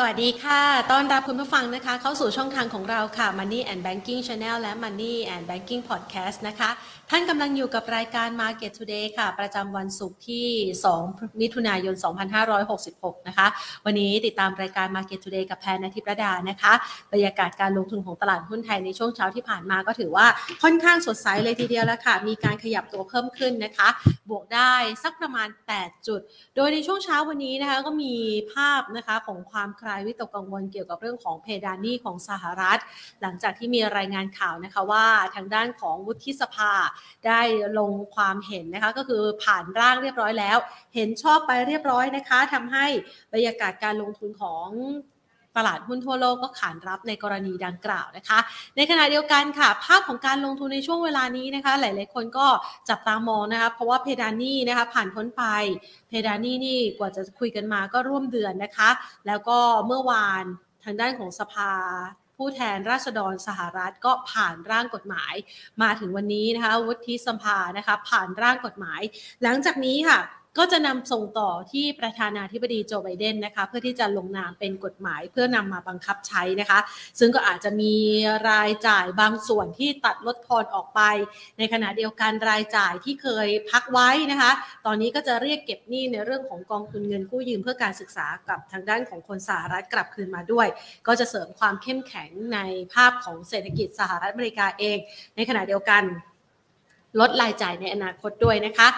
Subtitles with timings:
[0.00, 0.62] สวัสดีค่ะ
[0.92, 6.70] ต้อนรับคุณผู้ฟังนะคะ เข้าสู่ช่องทางของเราค่ะ Money and Banking Channel และ Money and Banking Podcast นะคะ
[7.10, 10.46] ท่านกำลังอยู่กับรายการ Market Today ค่ะ ประจำวันศุกร์ที่
[10.94, 11.94] 2 มิถุนายน
[12.60, 13.46] 2566 นะคะ
[13.84, 16.72] วันนี้ติดตามรายการ Market Today กับแพนนาทิประดานะคะ
[17.12, 20.26] บรรยากาศการลงทุนของตลาดหุ้นไทยในช่วงเช้าที่ผ่านมาก็ถือว่า
[20.62, 23.88] ค่อนข้างสดใสเลยทีเดียวแล้วค่ะ มีการขยับตัวเพิ่มขึ้นนะคะ
[24.30, 24.72] บวกได้
[25.02, 26.20] สักประมาณ 8 จุด
[26.56, 28.14] โดยในช่วงเช้าวันนี้นะคะก็มี
[28.52, 32.78] ภาพนะคะของความคลายวิตกกังวลเกี่ยวกับเรื่องของเพดานหนี้ของสหรัฐ
[33.22, 36.72] หลังจากที่มีรายงานข่าวนะคะว่าทางด้านของวุฒิสภา
[37.26, 37.40] ได้
[37.78, 40.58] ลงความเห็นนะคะก็คือผ่านร่างเรียบร้อยแล้ว
[40.94, 42.86] เห็นชอบไปเรียบร้อยนะคะทำให้
[43.32, 44.68] บรรยากาศการลงทุนของ
[45.58, 48.38] ตลาดหุ้นทั่วโลกก็ขานรับในกรณีดังกล่าวนะคะ
[48.76, 52.46] ในขณะเดียวกันค่ะ ภาพของการลงทุนในช่วงเวลานี้นะคะ หลายๆคนก็
[52.88, 55.44] จับตามองนะคะ เพราะว่าเพดานนี่นะคะผ่านพ้นไป
[56.08, 58.90] เพดานนี่นี่กว่าจะคุยกันมาก็ร่วมเดือนนะคะ
[59.26, 60.44] แล้วก็เมื่อวาน
[60.84, 61.72] ทางด้านของสภา
[62.36, 65.34] ผู้แทนราษฎรสหรัฐก็ผ่านร่างกฎหมาย
[65.82, 69.00] มาถึงวันนี้นะคะวุฒิสภานะคะผ่านร่างกฎหมาย
[69.42, 70.18] หลังจากนี้ค่ะ
[70.58, 76.78] ก็จะนำส่งต่อที่ประธานาธิบดีโจไบเดนนะคะเพื่อที่จะลงนามเป็นกฎหมายเพื่อนำมาบังคับใช้นะคะ
[77.18, 77.94] ซึ่งก็อาจจะมี
[78.50, 81.00] รายจ่ายบางส่วนที่ตัดลดทอนออกไป
[81.58, 84.52] ในขณะเดียวกันรายจ่ายที่เคยพักไว้นะคะ
[84.86, 90.66] ตอนนี้ก็จะเรียกเก็บหนี้ในเรื่องของกองทุนเงินกู้ยืมเพื่อการศึกษากับทางด้านของคนสหรัฐกลับคืนมาด้วย
[91.06, 92.58] ก็จะเสริมความเข้มแข็งใน
[92.94, 94.98] ภาพของเศรษฐกิจสหรัฐอเมริกาเอง
[95.36, 96.04] ในขณะเดียวกัน
[97.20, 98.88] ลดรายจ่ายในอนาคตด้วยนะคะ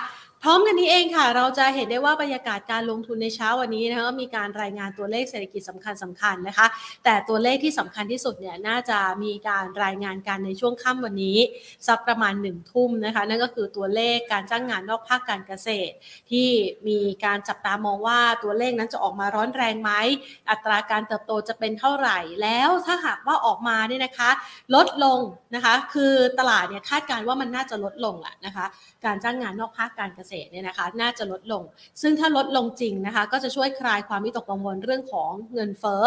[0.44, 6.66] พร้อมกันนี้เองค่ะ เราจะเห็นได้ว่าบรรยากาศการลงทุนในเช้าวันนี้นะคะก็มีการรายงานตัวเลขเศรษฐกิจสำคัญสคัญนะคะ
[7.04, 11.38] แต่ตัวเลขที่สำคัญที่สุดเนี่ยน่าจะมีการรายงานกันในช่วงค่ำวันนี้
[11.88, 15.94] สักประมาณหนึ่งทุ่มนะคะ นั่นก็คือตัวเลขการจ้างงานนอกภาคการเกษตร
[16.30, 16.48] ที่
[16.88, 19.90] มีการจับตามองว่าตัวเลขนั้นจะออกมาร้อนแรงไหม
[20.50, 24.30] อัตราการเติบโตจะเป็นเท่าไหร่แล้วถ้าหากว่าออกมาเนี่ยนะคะ
[24.74, 25.20] ลดลง
[25.54, 28.66] นะคะ คือตลาดเนี่ยคาดการณ์ว่ามันน่าจะลดลงอะนะคะ
[29.04, 31.62] การจ้างงานนอกภาคการเกษตรเนี่ยนะคะน่าจะลดลง
[32.02, 36.04] ซึ่งถ้าลดลงจริงนะคะก็จะช่วยคลายความวิตกกังวลเรื่องของเงินเฟ้อ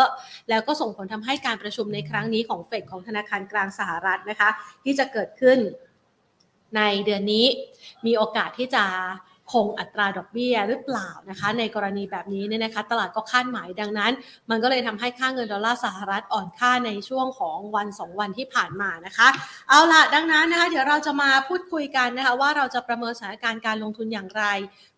[0.50, 4.50] แล้วก็ส่งผลทำให้การประชุมในครั้งนี้ของเฟดของธนาคารกลางสหรัฐนะคะ
[4.84, 5.60] ที่จะเกิดขึ้น
[6.78, 7.46] ในเดือนนี้
[8.06, 8.84] มีโอกาสที่จะ
[9.52, 14.12] คงอัตราดอกเบี้ยหรือเปล่านะคะ ในกรณีแบบนี้เนี่ยนะคะ ตลาดก็คาดหมายดังนั้น
[14.50, 19.28] มันก็เลยทำให้ค่าเงินดอลลาร์สหรัฐอ่อนค่าในช่วงของวัน 2 วันที่ผ่านมานะคะ
[19.70, 24.44] เอาล่ะดังนั้นนะคะ เดี๋ยวเราจะมาพูดคุยกันนะคะ ว่าเราจะประเมินสถานการณ์การลงทุนอย่างไร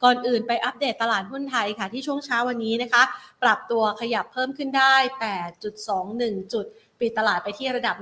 [0.05, 3.03] ก่อนอื่นไปอัปเดตตลาดหุ้นไทยค่ะที่ช่วงเช้าวันนี้นะคะ
[3.43, 4.95] ปรับตัวขยับเพิ่มขึ้นได้
[5.73, 6.65] 8.21 จุด
[6.99, 7.95] ปิดตลาดไปที่ระดับ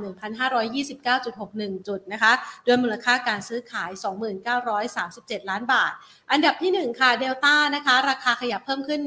[0.71, 2.31] 1,529.61 จุดนะคะ
[2.65, 3.91] ด้วยมูลค่าการซื้อขาย
[4.85, 5.91] 2937 ล้านบาท
[6.31, 9.01] อันดับที่ 1 ค่ะ เดลต้านะคะ ราคาขยับเพิ่มขึ้น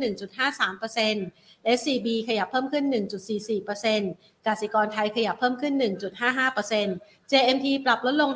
[0.77, 1.46] 1.53%
[1.79, 2.85] SCB ขยับเพิ่มขึ้น
[3.47, 5.75] 1.44%กสิกรไทยขยับเพิ่มขึ้น
[6.53, 8.31] 1.55% JMT ปรับลดลง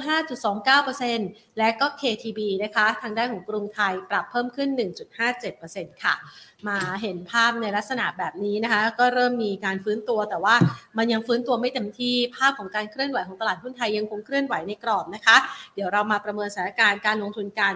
[0.77, 4.69] 5.29%และก็ KTB นะคะ ทางด้านของกรุงไทยปรับเพิ่มขึ้น
[5.37, 6.15] 1.57%ค่ะ
[6.69, 10.55] มาเห็นภาพในลักษณะแบบนี้นะคะ ก็เริ่มมีการฟื้นตัวแต่ว่า
[10.99, 15.37] มันยังฟื้นตัวไม่เต็มที่ภาพของการเคลื่อนไหวของตลาดหุ้นไทยยังคงเคลื่อนไหวในกรอบนะคะ
[15.75, 17.75] เดี๋ยวเรามาประเมินสถานการณ์การลงทุนกัน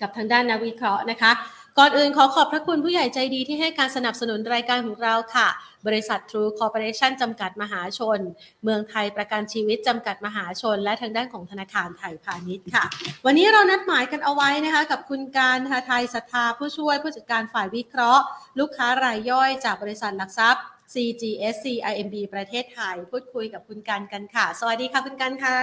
[0.00, 1.32] กับทางด้านนักวิเคราะห์นะคะ
[1.78, 5.48] ก่อนอื่นขอขอบพระคุณผู้ใหญ่ใจดีที่ให้การสนับสนุนรายการของเราค่ะ
[5.86, 8.18] บริษัท True Corporation จำกัดมหาชน
[8.62, 12.84] เมืองไทยประกันชีวิตจำกัดมหาชน และทางด้านของธนาคารไทยพาณิชย์ค่ะ
[13.26, 18.22] วันนี้เรานัดหมายกันเอาไว้นะคะ กับคุณการหาไทยศรัทธาผู้ช่วยผู้จัดการฝ่ายวิเคราะห์
[18.58, 20.62] ลูกค้ารายย่อยจากบริษัทหลักทรัพย์
[20.94, 25.56] CGSC IMB ประเทศไทย พูดคุยกับคุณการกันค่ะ สวัสดีค่ะคุณการค่ะ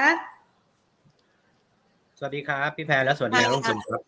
[2.17, 4.01] สวัสดีครับ พี่แพรและสวัสดีนักลงทุนครับ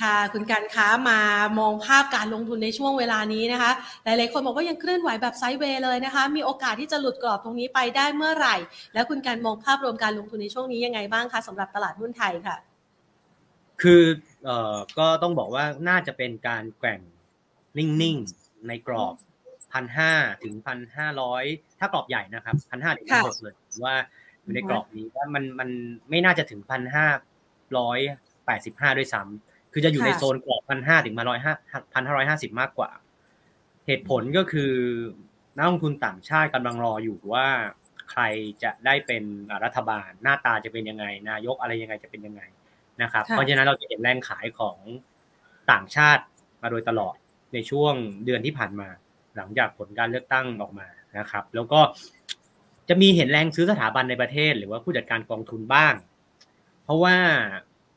[0.00, 1.18] ค่ะคุณการค้ามา
[1.58, 3.70] มองภาพการลงทุนในช่วงเวลานี้นะคะ
[4.04, 8.56] หลายๆคนบอกว่ายังเคลื่อนไหวแบบไซด์เวย์เลยนะคะ มีโอกาสที่จะหลุดกรอบตรงนี้ไปได้เมื่อไหร่
[8.94, 12.56] แล้วคุณการมองภาพรวมการลงทุนในช่วงนี้ยังไงบ้างคะสำหรับตลาดหุ้นไทยค่ะ
[13.82, 14.02] คือ
[14.44, 17.00] เอ่อก็ต้องบอกว่าน่าจะเป็นการแกว่ง
[17.76, 19.14] นิ่งๆในกรอบ
[19.72, 20.12] พันห้า
[20.44, 21.44] ถึงพันห้าร้อย
[21.78, 23.54] ถ้ากรอบใหญ่นะครับพันห้าถึงพันหกเลย
[23.84, 23.96] ว่า
[24.42, 25.68] อยู่ในกรอบนี้ว่ามันมัน
[26.10, 27.06] ไม่น่าจะถึงพันห้า
[27.78, 27.98] ร้อย
[28.46, 31.54] แปดสิบห้าด้วยซ้ำ คือจะอยู่ในค่ะโซนกรอบพันห้าถึงมาร้อยห้า
[31.94, 32.90] พันห้าร้อยห้าสิบมากกว่า
[33.86, 34.72] เหตุผลก็คือ
[35.56, 37.46] นักลงทุนต่างชาติกำลังรออยู่ว่า
[38.10, 38.22] ใคร
[38.62, 39.24] จะได้เป็น
[39.64, 42.42] รัฐบาล หน้าตาจะเป็นยังไง นายกอะไรยังไงจะเป็นยังไง
[43.02, 44.78] นะครับค่ะเพราะฉะนั้นเราจะเห็นแรงขายของ
[45.70, 46.22] ต่างชาติ
[46.62, 47.16] มาโดยตลอด
[47.52, 48.88] ในช่วงเดือนที่ผ่านมา
[49.36, 50.88] หลังจากผลการเลือกตั้งออกมา
[51.18, 51.80] นะครับ แล้วก็
[52.88, 55.94] จะมีเห็นแรงซื้อสถาบันในประเทศ หรือว่าผู้จัดการกองทุนบ้าง
[56.84, 57.16] เพราะว่า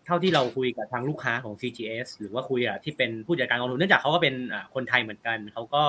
[0.05, 5.83] เท่าที่เราคุยกับทางลูกค้าของ CGS หรือว่าคุยกับที่เป็นผู้จัดการกองทุนเนื่องจากเขาก็เป็นอ่าคนไทยเหมือนกันเขาก็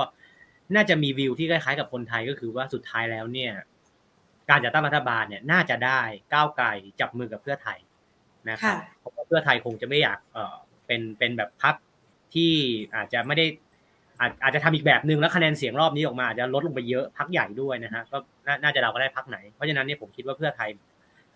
[0.74, 3.52] น่าจะมีวิวที่คล้ายๆกับคนไทยก็คือว่าสุดท้ายแล้วเนี่ย
[4.50, 6.00] การจัดตั้งรัฐบาลเนี่ยน่าจะได้
[6.34, 6.66] ก้าวไกล
[7.00, 7.78] จับมือกับเพื่อไทย
[8.48, 11.74] นะครับเพราะว่าเพื่อไทยคงจะไม่อยากเออเป็นเป็นแบบพัก
[12.34, 12.52] ที่
[12.96, 13.46] อาจจะไม่ได้
[14.20, 18.18] อาจอาจจะทำอีกแบบหนึ่งแล้วคะแนนเสียงรอบนี้ออกมาอาจจะลดลงไปเยอะพักใหญ่ด้วยนะฮะก็
[18.62, 20.68] น่าจะเราก็ได้พักไหนเพราะฉะนั้นเนี่ยผมคิดว่าเพื่อไทย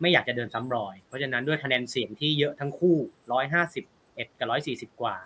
[0.01, 2.97] ไม่อยากจะเดินซ้ำรอย เพราะฉะนั้นด้วยคะแนนเสียงที่เยอะทั้งคู่
[3.33, 3.85] ร้อยห้าสิบ
[4.17, 5.17] เอ็ดกับร้อยสี่สิบกว่า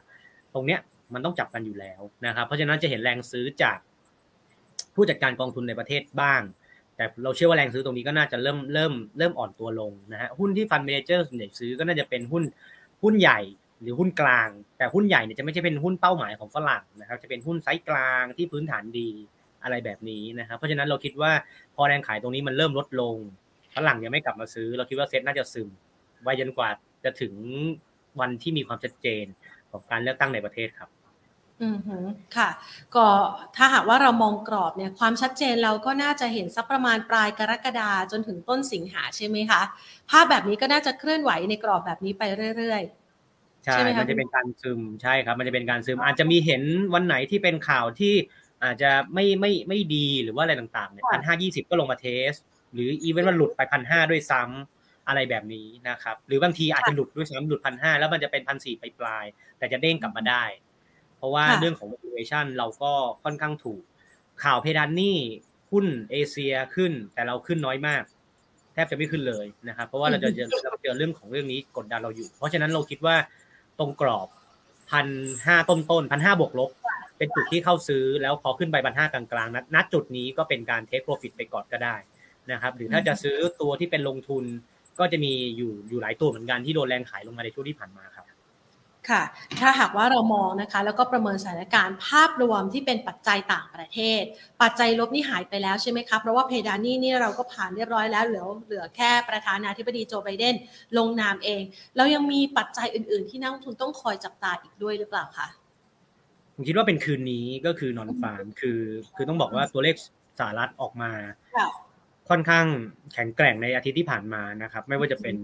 [0.55, 0.81] ตรงเนี้ย
[1.15, 3.79] มันต้องจับกันอยู่แล้วนะครับเพราะฉะนั้นจะเห็นแรงซื้อจาก
[4.95, 6.43] ผู้จัดการกองทุนในประเทศบ้าง
[6.97, 12.45] แต่เราเชื่อว่าแรงซื้อตรงนี้ก็น่าจะเริ่มเริ่มเริ่มอ่อนตัวลงนะฮะหุ้นที่ fund manager ส่วนใหญ่ซื้อก็น่าจะเป็นหุ้น
[13.03, 13.41] หุ้นใหญ่
[13.83, 14.49] หรือหุ้นกลาง
[14.79, 19.11] แต่หุ้นใหญ่เนี่ยจะไม่ใช่เป็นหุ้นเป้าหมายของฝรั่งนะครับจะเป็นหุ้นไซส์กลางที่พื้นฐานดี
[19.63, 21.33] อะไรแบบนี้นะครับเพราะฉะนั้นเราคิดว่า
[21.77, 23.17] พอแรงขายตรงนี้มันเริ่มลดลง
[23.77, 25.69] ฝรั่งยังไม่กลับมาซื้อ เราคิดว่าเซ็ตน่าจะซึม
[26.23, 26.69] ไว้จนกว่า
[27.05, 27.35] จะถึง
[28.21, 29.25] วันที่มีความชัดเจน
[29.71, 30.89] ของการเลือกตั้งในประเทศครับ
[31.63, 31.77] อืม
[32.37, 32.49] ค่ะ
[32.95, 33.07] ก็
[33.57, 39.63] ถ้าหากว่าเรามองกรอบเนี่ยความชัดเจนเราก็น่าจะเห็นสักประมาณปลายกรกฎาจนถึงต้นสิงหาใช่ไหมคะ
[40.11, 42.23] ภาพแบบนี้ก็น่าจะเคลื่อนไหวในกรอบแบบนี้ไป
[42.57, 46.63] เรื่อยๆ ใช่มันจะเป็นการซึมใช่ครับ มันจะเป็นการซึมอาจจะมีเห็น
[46.95, 48.15] วันไหนที่เป็นข่าวที่
[48.65, 52.33] อาจจะไม่ไม่ไม่ดีหรือว่าอะไรต่างๆเนี่ยพันห้ายี่สิบก็ลงมาเทส
[52.75, 59.25] หรืออีเวนต์มันหลุดไปพันห้าด้วยซ้ำอะไรแบบนี้นะครับ หรือบางทีอาจจะหลุดด้วยซ้ำหลุดพันห้าแล้วมันจะเป็นพันสี่ไปปลาย
[59.59, 60.45] แต่จะเด้งกลับมาได้
[61.25, 62.93] ราะว่าเรื่องของ valuation เราก็
[63.23, 63.83] ค่อนข้างถูก
[64.45, 65.19] ข่าวเพดานนี่
[65.71, 68.03] หุ้นเอเชียขึ้น แต่เราขึ้นน้อยมาก
[68.73, 73.17] แทบจะไม่ขึ้นเลยนะครับ เพราะว่าเราจะเจอเราเจอเรื่องของเรื่องนี้กดดันเราอยู่ เพราะฉะนั้นเราคิดว่า
[73.79, 74.29] ตรงกรอบ
[74.91, 75.07] พัน
[75.47, 76.71] ห้าต้นต้นพันห้าบวกลบ
[77.19, 81.97] เป็นจุดที่เข้าซื้อแล้วพอขึ้นไปพันห้ากลางๆนัดจุดนี้ก็เป็นการเทคโปรฟิตไปก่อนก็ได้
[82.53, 84.45] นะครับ หรือถ้าจะซื้อตัวที่เป็นลงทุน
[84.99, 88.27] ก็จะมีอยู่อยู่หลายตัวเหมือนกันที่โดนแรงขายลงมาในช่วงที่ผ่านมาครับ
[89.11, 89.23] ค่ะ
[89.61, 94.23] ถ้าหากว่าเรามองนะคะ แล้วก็ประเมินสถานการณ์ภาพรวมที่เป็นปัจจัยต่างประเทศ
[94.63, 100.55] ปัจจัยลบนี่หายไปแล้วใช่ไหมคะเพราะว่าเพดานนี่นี่เราก็ผ่านเรียบร้อยแล้วเหลือเหลือแค่ประธานาธิบดีโจไบเดน
[100.99, 101.63] ลงนามเอง
[101.97, 105.49] แล้วยังมีปัจจัยอื่น ๆ ที่นักลงทุนต้องคอยจับตาอีกด้วยหรือเปล่าคะ
[106.55, 108.81] ผมคิดว่าเป็นคืนนี้ก็คือนอนฟาร์มคือ
[109.17, 109.97] คือต้องบอกว่าตัวเลข
[110.39, 111.11] สหรัฐออกมา
[112.29, 112.67] ค่อนข้าง
[113.15, 115.37] แข็งแกร่งในอาทิตย์ที่ผ่านมานะครับ ไม่ว่าจะเป็น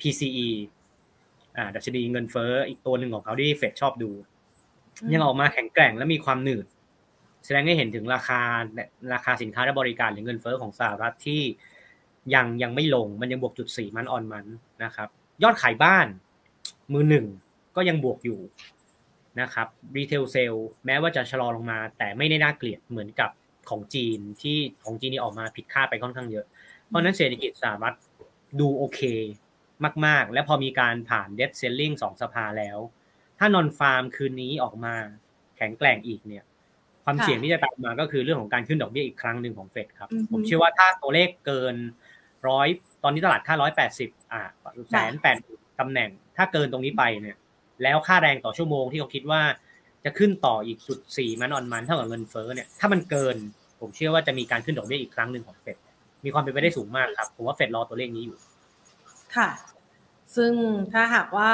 [0.00, 0.48] PCE
[1.56, 4.10] อ่าดัชนีเงินเฟ้ออีกตัวหนึ่งของเขาที่เฟดชอบดู
[5.12, 6.66] ยังออกมาแข็งแกร่งและมีความหนืด
[7.44, 8.40] แสดงให้เห็นถึงราคา
[9.12, 11.42] ราคาสินค้าและบริการหรือเงินเฟ้อของสหรัฐที่
[12.34, 14.46] ยังยังไม่ลงมันยังบวกจุดสี่มันออนมัน
[14.84, 15.08] นะครับ
[15.42, 16.06] ยอดขายบ้าน
[16.92, 17.26] มือหนึ่ง
[17.76, 18.40] ก็ยังบวกอยู่
[19.40, 20.54] นะครับรีเทลเซล
[20.86, 23.30] แม้ว่าจะชะลอลงมา แต่ไม่ได้น่าเกลียดเหมือนกับ
[23.70, 26.46] ของจีนที่ของจีนนี่ออกมาผิดคาดไปค่อนข้างเยอะ
[26.86, 27.94] เพราะนั้นเศรษฐกิจสหรัฐ
[28.60, 29.00] ดูโอเค
[30.06, 32.78] มาก ๆ และพอมีการผ่านเดดเซลลิงสองสภาแล้ว
[33.38, 34.94] ถ้านอนฟาร์มคืนนี้ออกมา
[35.56, 36.44] แข็งแกร่งอีกเนี่ย
[37.04, 41.76] ความเสี่ยงที่จะตามมาก็คือเรื่องของการขึ้นดอกเบี้ยอีกครั้งหนึ่งของเฟดครับ ผมเชื่อว่าถ้าตัวเลขเกิน
[42.48, 42.68] ร้อย
[43.02, 44.42] ตอนนี้ตลาดค่าร้อยแปดสิบอ่า
[44.90, 45.36] แสนแปด
[45.80, 47.36] ตำแหน่ง ถ้าเกินตรงนี้ไปเนี่ย
[47.82, 49.42] แล้วค่าแรงต่อชั่วโมงที่เขาคิดว่า
[50.04, 53.36] จะขึ้นต่ออีกจุดสี่มันออนมันเท่ากับเงินเฟ้อเนี่ย ถ้ามันเกิน
[53.80, 55.76] ผมเชื่อว่าจะมีการขึ้นดอกเบี้ยอีกครั้งหนึ่งของเฟด
[56.24, 58.36] มีความเป็นไปได้สูงมากครับ ผมว่าเฟดรอตัวเลขนี้อยู่
[59.36, 59.48] ค่ะ
[60.36, 60.52] ซึ่ง
[60.92, 61.52] ถ้าหากว่า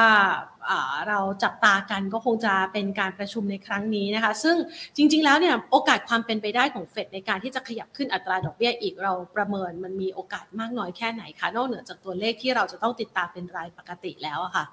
[1.08, 4.56] เราจับตากันก็คงจะเป็นการประชุมในครั้งนี้นะคะ ซึ่ง
[4.96, 14.64] จริง ๆ แล้วเนี่ยโอกาสความเป็นไปได้ของเฟดในการที่จะขยับขึ้นอัตราดอกเบี้ยอีกเราประเมินมันมีโอกาสมากน้อยแค่ไหนคะนอกเหนือจากตัวเลขที่เราจะต้องติดตามเป็นรายปกติแล้วอะค่ะ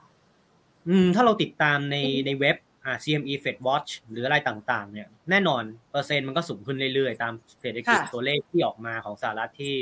[0.88, 2.71] อืม ถ้าเราติดตามในในเว็บอ่า
[3.04, 9.76] CME Fed Watch หรืออะไรต่างๆ เนี่ย แน่นอนเปอร์เซ็นต์มันก็สูงขึ้นเรื่อยๆ ตามเศรษฐกิจตัวเลขที่ออกมาของสหรัฐที่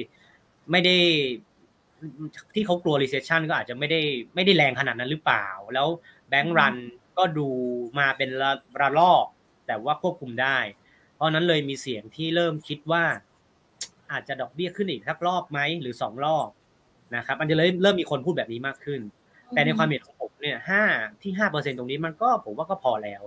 [0.72, 0.98] ไม่ได้
[2.53, 4.01] ที่เขากลัว recession ก็อาจจะไม่ได้
[4.36, 5.88] ไม่ได้แรงขนาดนั้นหรือเปล่า แล้ว
[6.29, 6.75] แบงก์รัน
[7.18, 7.48] ก็ดู
[8.00, 8.51] มาเป็นระ
[8.82, 9.25] ระลอก
[9.68, 10.58] แต่ว่าควบคุมได้
[11.15, 13.03] เพราะนั้นเลยมีเสียงที่เริ่มคิดว่า
[14.12, 16.48] อาจจะดอกเบี้ยขึ้นอีกสักรอบไหมหรือสองรอบ
[17.15, 19.01] นะครับมันจะเริ่มเริ่มมีคนพูดแบบนี้มากขึ้น
[19.50, 20.84] แต่ในความเห็นของผม เนี่ยห้า
[21.22, 23.24] ที่ห้าเปอร์เซ็นตรงนี้มันก็ผมว่าก็พอแล้ว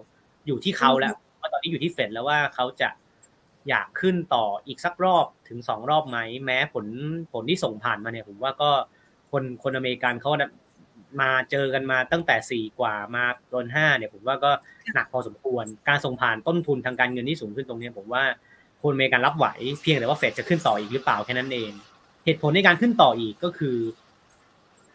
[0.46, 2.88] อยู่ที่เขาแล้วว่าตอนนี้อยู่ที่เฟดแล้วว่าเขาจะ
[3.68, 6.86] อยากขึ้นต่ออีกสักรอบถึงสองรอบไหมแม้ผล
[7.32, 8.70] ผลที่ส่งผ่านมาเนี่ยผมว่าก็
[9.32, 10.30] คนคนอเมริกันเขา
[11.20, 14.50] มาเจอกันมาตั้งแต่สี่กว่ามาโดนห้าเนี่ย ผมว่าก็
[14.94, 18.24] หนักพอสมควร การส่งผ่านต้นทุนทางการเงินที่สูงขึ้นตรงนี้ผมว่า
[18.82, 19.46] คนอเมริกันรับไหว
[19.82, 21.72] เพียงแต่ว่าเฟดจะขึ้นต่ออีกหรือเปล่าแค่นั้นเอง
[22.24, 23.76] เหตุผลในการขึ้นต่ออีกก็คือ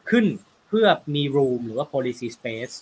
[0.09, 0.25] ขึ้น
[0.67, 2.75] เพื่อมี room หรือว่า policy space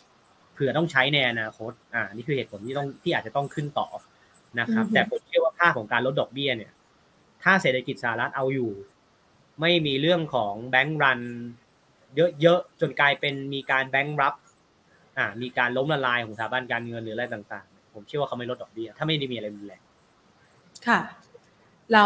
[0.53, 3.87] เผื่อต้องใช้ในอนาคต อ่า นี่คือเหตุผลที่ต้องที่อาจจะต้องขึ้นต่อ
[4.59, 6.71] นะครับ แต่ผมเชื่อว่าภาพของการลดดอกเบี้ยเนี่ย
[7.43, 8.71] ถ้าเศรษฐกิจสหรัฐเอาอยู่
[9.61, 11.21] ไม่มีเรื่องของแบงก์รัน
[12.41, 14.33] เยอะๆ จนกลายเป็นมีการแบงก์รับ
[15.17, 19.81] อ่า มีการล้มละลายของสถาบันการเงินหรืออะไรต่าง ๆ ผมเชื่อว่าเขาไม่ลดดอกเบี้ย ถ้าไม่ได้มีอะไรรุนแรง
[20.87, 20.99] ค่ะ
[21.93, 22.05] เรา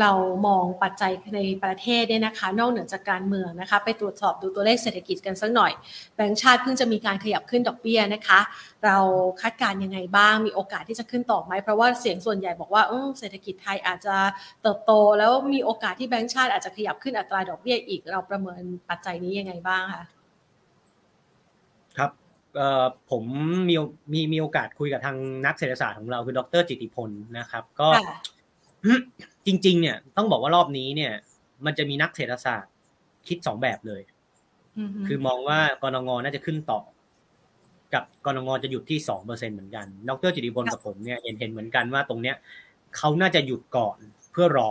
[0.00, 0.12] เรา
[0.46, 5.72] มองปัจจัยในประเทศเนี่ยนะคะ นอกเหนือจากการเมืองนะคะ ไปตรวจสอบดูตัวเลขเศรษฐกิจกันสักหน่อย
[6.16, 8.40] แบงก์ชาติเพิ่งจะมีการขยับขึ้นดอกเบี้ยนะคะ
[8.84, 8.96] เรา
[9.40, 12.82] คาดการณ์ยังไงบ้างมีโอกาสที่จะขึ้นต่อไหมเพราะว่าเสียงส่วนใหญ่บอกว่า
[13.18, 14.16] เศรษฐกิจไทยอาจจะ
[14.62, 20.04] เติบโต แล้วมีโอกาสที่แบงก์ชาติอาจจะขยับขึ้นอัตราดอกเบี้ยอีก เราประเมินปัจจัยนี้ยังไงบ้างคะ
[21.98, 22.10] ครับ
[23.10, 23.24] ผม
[23.68, 23.74] มี
[24.12, 25.16] มีมีโอกาสคุยกับทาง
[25.46, 27.88] นักเศรษฐศาสตร์ของเราคือดรจิติพลนะครับ ก็
[29.46, 31.12] จริง ๆ เนี่ย ต้องบอกว่ารอบนี้เนี่ย
[31.64, 32.72] มันจะมีนักเศรษฐศาสตร์
[33.28, 34.02] คิดสองแบบเลย
[35.06, 36.80] คือมองว่ากรงน่าจะขึ้นต่อ
[37.94, 42.36] กับกรงจะหยุดที่สองเปอร์เซ็นเหมือนกัน ดรจิติพลกับผมเนี่ยเห็นเห็นเหมือนกันว่าตรงเนี้ย
[42.96, 43.98] เขาน่าจะหยุดก่อน
[44.32, 44.70] เพื่อรอ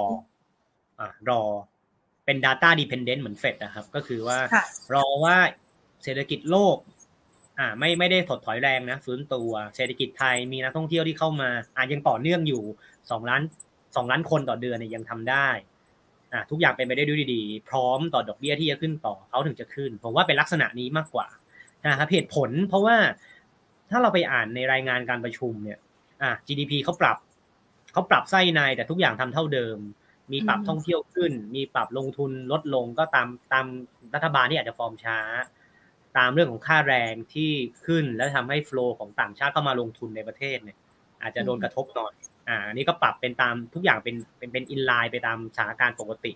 [0.99, 1.41] อ่ารอ
[2.25, 4.37] เป็น Data Dependent เหมือนเฟดนะครับ ก็คือว่า
[4.93, 5.37] รอว่า
[6.03, 6.77] เศรษฐกิจโลก
[7.59, 12.61] อ่า ไม่ไม่ได้ถดถอยแรงนะฟื้นตัว เศรษฐกิจไทยมีนักท่องเที่ยวที่เข้ามาอ่ายังต่อเนื่องอยู่
[13.11, 13.41] สองล้าน
[13.95, 15.47] สองล้านคนต่อเดือนเนี่ยยังทำได้
[16.33, 21.27] อ่าทุกอย่างเป็นไปได้ด้วยดีพร้อมต่อดอกเบี้ยที่จะขึ้นต่อเขาถึงจะขึ้น ผมว่าเป็นลักษณะนี้มากกว่า
[21.83, 22.97] นะครับเหตุผลเพราะว่า
[23.89, 25.79] ถ้าเราไปอ่านในรายงานการประชุมเนี่ย
[26.21, 27.17] อ่า GDP เขาปรับ
[27.93, 29.77] เขาปรับไส้ในแต่ทุกอย่างทำเท่าเดิม
[30.31, 33.65] มีปรับท่องเที่ยวขึ้น มีปรับลงทุนลดลงก็ตามตาม
[34.15, 35.19] รัฐบาลที่อาจจะฟอร์มช้า
[36.17, 37.51] ตามเรื่องของค่าแรงที่
[37.85, 40.77] ขึ้นแล้วทำให้โฟล์ของต่างชาติเข้ามาลงทุนในประเทศเนี่ย
[41.21, 42.13] อาจจะโดนกระทบหน่อย
[42.47, 46.31] อ่าอันนี้ก็ปรับเป็นตามทุกอย่างเป็นเป็นเป็นอินไลน์ไปตามสถานการณ์ปกติ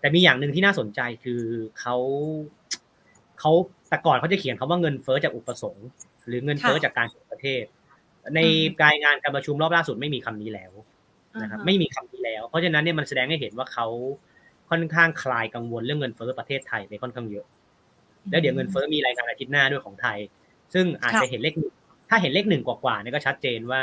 [0.00, 1.42] แต่มีอย่างหนึ่งที่น่าสนใจคือ
[1.80, 1.96] เขา
[3.40, 3.52] เขา
[3.88, 5.88] แต่ก่อนเขาจะเขียนคาว่าเงินเฟ้อจากอุปสงค์
[6.26, 7.64] หรือเงินเฟ้อจากการประเทศ
[8.34, 8.40] ใน
[8.84, 10.72] รายงานการประชุมรอบล่าสุดไม่มีคำนี้แล้ว
[11.42, 13.86] นะครับไม่มีคำนี้แล้ว เพราะฉะนั้นเนี่ยมันแสดงให้เห็นว่าเขา
[14.70, 17.46] ค่อนข้างคลายกังวลเรื่องเงินเฟ้อประเทศไทยไปค่อนข้างเยอะ
[18.30, 20.18] แล้วเดี๋ยวเงินเฟ้อมีรายงานอาทิตย์หน้าด้วยของไทย
[20.74, 21.72] ซึ่งอาจจะเห็นเลขหนึ่ง
[22.08, 23.80] ถ้าเห็นเลขหนึ่งกว่าๆเนี่ยก็ชัดเจนว่า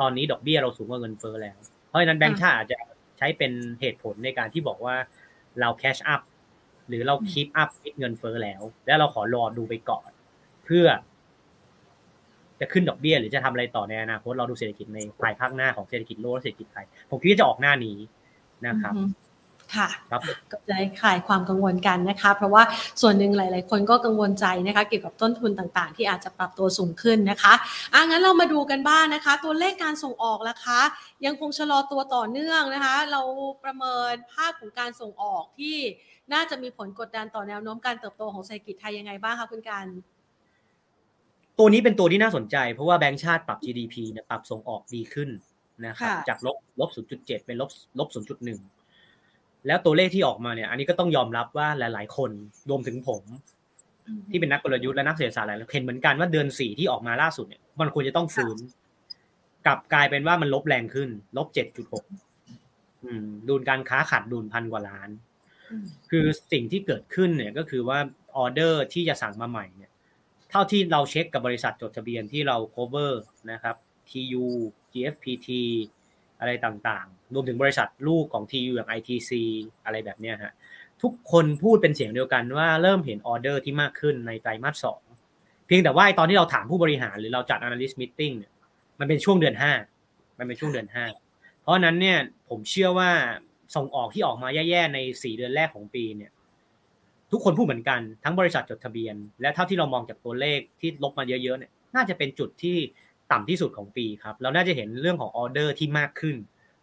[0.00, 1.56] ตอนนี้ดอกเบี้ยเราสูงกว่าเงินเฟ้อแล้ว
[1.88, 2.78] เพราะฉะนั้นแบงก์ชาติอาจจะ
[3.18, 4.96] ใช้เป็นเหตุผลในการที่บอกว่า
[5.60, 6.22] เราแคชอัพ
[6.88, 10.10] หรือเราคีปอัพเงินเฟ้อแล้ว แล้วเราขอรอดูไปก่อน
[10.64, 10.86] เพื่อ
[12.60, 17.98] จะขึ้นดอกเบี้ยหรือจะทำอะไรต่อในอนาคตเราดูเศรษฐกิจในภายภาคหน้าของเศรษฐกิจโลกและเศรษฐกิจไทยผมคิดว่าจะออกหน้านี้
[18.66, 18.94] นะครับ
[19.74, 19.88] ค่ะ
[20.50, 22.62] ก็จะคลายความกังวลกันนะคะ เพราะว่า
[23.00, 27.52] ส่วนหนึ่งหลาย ๆ คนก็กังวลใจนะคะ เกี่ยวกับต้นทุนต่าง ๆ ที่อาจจะปรับตัวสูงขึ้นนะคะ
[27.94, 30.80] อะงั้นเรามาดูกันบ้างนนะคะ ตัวเลขการส่งออกล่ะคะ
[31.24, 33.22] ยังคงชะลอตัวต่อเนื่องนะคะ เรา
[33.64, 35.76] ประเมินภาพของการส่งออกที่
[36.32, 39.86] น่าจะมีผลกดดันต่อแนวโน้มการเติบโตของเศรษฐกิจไทยยังไงบ้างคะคุณการ
[41.58, 45.28] ตัวนี้เป็นตัวที่น่าสนใจ เพราะว่าแบงก์ชาติปรับ GDP เนี่ยปรับส่งออกดีขึ้น
[45.86, 48.75] นะครับจากลบลบ0.7เป็นลบลบ0.1
[49.66, 52.30] แล้วตัวเลขที่ออกมาเนี่ย อันนี้ก็ต้องยอมรับว่าหลาย ๆ คน
[52.70, 53.22] รวมถึงผม
[54.30, 58.56] ที่เป็นนักกลยุทธ์และนักเศรษฐศาสตร์หลายเห็นเหมือนกันว่าเดือนสี่ที่ออกมาล่าสุดเนี่ย มันควรจะต้องฟื้น
[59.66, 62.04] กลับกลายเป็นว่ามันลบแรงขึ้น ลบเจ็ดจุดหก
[63.48, 65.08] ดุลการค้าขาดดุลพันกว่าล้าน
[66.10, 67.98] คือสิ่งที่เกิดขึ้นเนี่ยก็คือว่า
[68.36, 69.92] ออเดอร์ที่จะสั่งมาใหม่เนี่ย
[70.50, 73.12] เท่าที่เราเช็คกับบริษัทจดทะเบียนที่เรา cover
[73.52, 73.76] นะครับ
[74.10, 74.44] TU
[74.92, 75.48] GFPT
[76.40, 79.30] อะไรต่างๆ รวมถึงบริษัทลูกของ TU อย่าง ITC
[79.84, 80.52] อะไรแบบนี้ฮะ
[81.02, 85.00] ทุกคนพูดเป็นเสียงเดียวกันว่าเริ่มเห็นออเดอร์ที่มากขึ้นในไตรมาสสอง
[85.66, 88.52] เพียงแต่ว่าตอนที่เราถามผู้บริหารหรือเราจัด analyst meeting เนี่ย
[89.00, 89.72] มันเป็นช่วงเดือนห้า
[90.38, 91.04] มันเป็นช่วงเดือนห้า
[91.62, 93.10] เพราะนั้นเนี่ยผมเชื่อว่า
[93.76, 96.30] ส่งออกที่ออกมาแย่ๆในสี่เดือนแรกของปีเนี่ย
[97.32, 102.76] ทุกคนพูดเหมือนกันทั้งบริษัทจดทะเบียน และเท่าที่เรามองจากตัวเลขที่ลบมาเยอะๆเนี่ย น่าจะเป็นจุดที่
[103.32, 106.36] ต่ำที่สุดของปีครับ เราน่าจะเห็นเรื่องของออเดอร์ที่มากขึ้น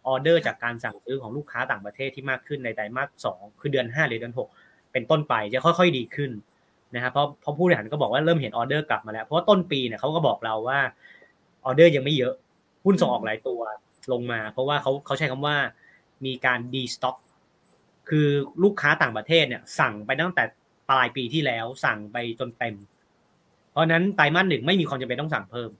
[0.06, 4.48] ออเดอร์จากการสั่งซื้อของลูกค้าต่างประเทศที่มากขึ้นในไตรมาสสองคือเดือนห้าหรือเดือนหก
[4.92, 6.30] เป็นต้นไปจะค่อยๆดีขึ้น
[6.94, 10.78] นะครับเพราะเพราะผู้บริหารก็บอกว่าเริ่มเห็นออเดอร์กลับมาแล้ว เพราะว่าต้นปีเนี่ยเขาก็บอกเราว่า
[11.64, 12.34] ออเดอร์ยังไม่เยอะ
[12.84, 13.60] หุ้นส่งออกหลายตัว
[14.12, 15.56] ลงมา เพราะว่าเขาเขาใช้คำว่า
[16.24, 17.16] มีการ destock
[18.08, 18.28] คือ
[18.62, 20.44] ลูกค้าต่างประเทศเนี่ย สั่งไปตั้งแต่
[20.90, 22.74] ปลายปีที่แล้วสั่งไปจนเต็ม
[23.70, 25.70] เพราะนั้นไตรมาสหนึ่งไม่มีความจำเป็นต้องสั่งเพิ่ม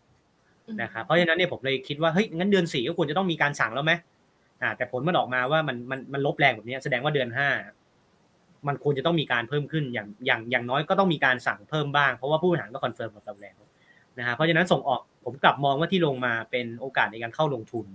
[0.83, 3.93] นะครับเพราะฉะนั้นเนี่ยผมเลยคิดว่าเฮ้ยงั้นเดือนสี่ก็ควรจะต้องมีการสั่งแล้วไหม
[4.63, 7.49] อ่า แต่ผลมันออกมาว่ามันมันมันลบแรงแบบนี้แสดงว่าเดือนห้า
[8.69, 13.59] มันควรจะต้องมีการเพิ่มขึ้นอย่างอย่างอย่างน้อยก็ต้องมีการสั่งเพิ่มบ้างเพราะว่าผู้บริหารก็คอนเฟิร์มกับเราแล้ว
[14.19, 17.87] นะฮะเพราะฉะนั้นส่งออกผมกลับมองว่าที่ลงมาเป็นโอกาสในการเข้าลงทุน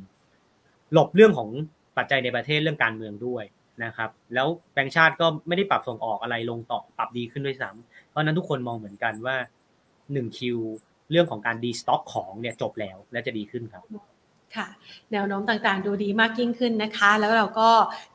[0.94, 1.50] หลบเรื่องของ
[1.98, 3.44] ปัจจัยในประเทศเรื่องการเมืองด้วย
[3.84, 9.36] นะครับ แล้วแบงก์ชาติก็ไม่ได้ปรับส่งออกอะไรลงต่อปรับดีขึ้นด้วยซ้ำเพราะนั้นทุกคนมองเหมือนกันว่า
[10.14, 10.58] หนึ่งคิว
[11.12, 13.84] เรื่องของการดีสต็อกของเนี่ยจบแล้วและจะดีขึ้นครับ
[14.58, 14.68] ค่ะ
[15.12, 17.70] แนวโน้มต่างๆ ดูดีมากยิ่งขึ้นนะคะ แล้วเราก็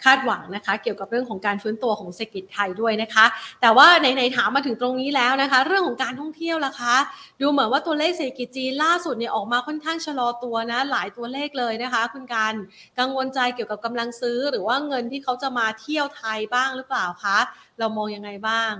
[0.04, 3.26] คาดหวังนะคะ เกี่ยวกับเรื่องของการฟื้นตัวของเศรษฐกิจไทยด้วยนะคะ
[3.60, 6.96] แต่ว่าในๆถามมาถึงตรงนี้แล้วนะคะ เรื่องของการท่องเที่ยวล่ะคะ
[7.40, 12.54] ดูเหมือนว่าตัวเลขเศรษฐกิจจีนล่าสุดเนี่ยออกมาค่อนข้างชะลอตัวนะ หลายตัวเลขเลยนะคะ คุณการ
[12.98, 17.38] กังวลใจเกี่ยวกับกำลังซื้อ หรือว่าเงินที่เขาจะมาเที่ยวไทยบ้างหรือเปล่าคะ
[17.78, 18.72] เรามองยังไงบ้าง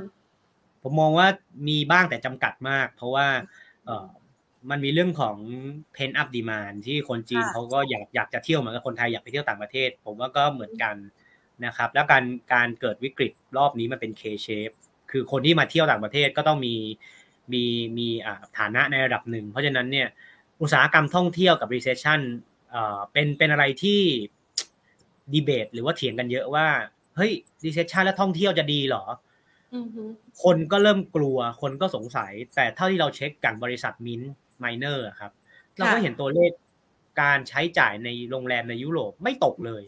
[0.82, 1.26] ผมมองว่า
[1.68, 3.63] มีบ้างแต่จำกัดมาก เพราะว่าเออ
[4.70, 5.36] มันมีเรื่องของ
[5.96, 10.94] pen up demand ที่คนจีนเขาก็อยากอยากจะเที่ยวเหมือนกับคนไทยอยากไปเที่ยวต่างประเทศ ผมว่าก็เหมือนกัน
[11.64, 14.74] นะครับ แล้วการการเกิดวิกฤตรอบนี้มันเป็น K shape
[15.10, 16.74] คือคนที่มาเที่ยวต่างประเทศก็ต้องมี
[17.52, 17.64] มี
[17.98, 18.08] มี
[18.58, 20.08] ฐานะในระดับหนึ่ง เพราะฉะนั้นเนี่ย
[20.60, 22.20] อุตสาหกรรมท่องเที่ยวกับ recession
[22.70, 24.00] เอ่อเป็นเป็นอะไรที่
[25.32, 26.66] ดีเบตหรือว่าเถียงกันเยอะว่า
[27.16, 27.32] เฮ้ย
[27.64, 29.04] recession แล้วท่องเที่ยวจะดีหรอ
[30.42, 34.22] คนก็เริ่มกลัว คนก็สงสัย แต่เท่าที่เราเช็คกับบริษัทมิน
[34.58, 35.32] ไมเนอร์ครับ
[35.76, 36.50] เราก็เห็นตัวเลข
[37.22, 39.82] การใช้จ่ายในโรงแรมในยุโรปไม่ตกเลย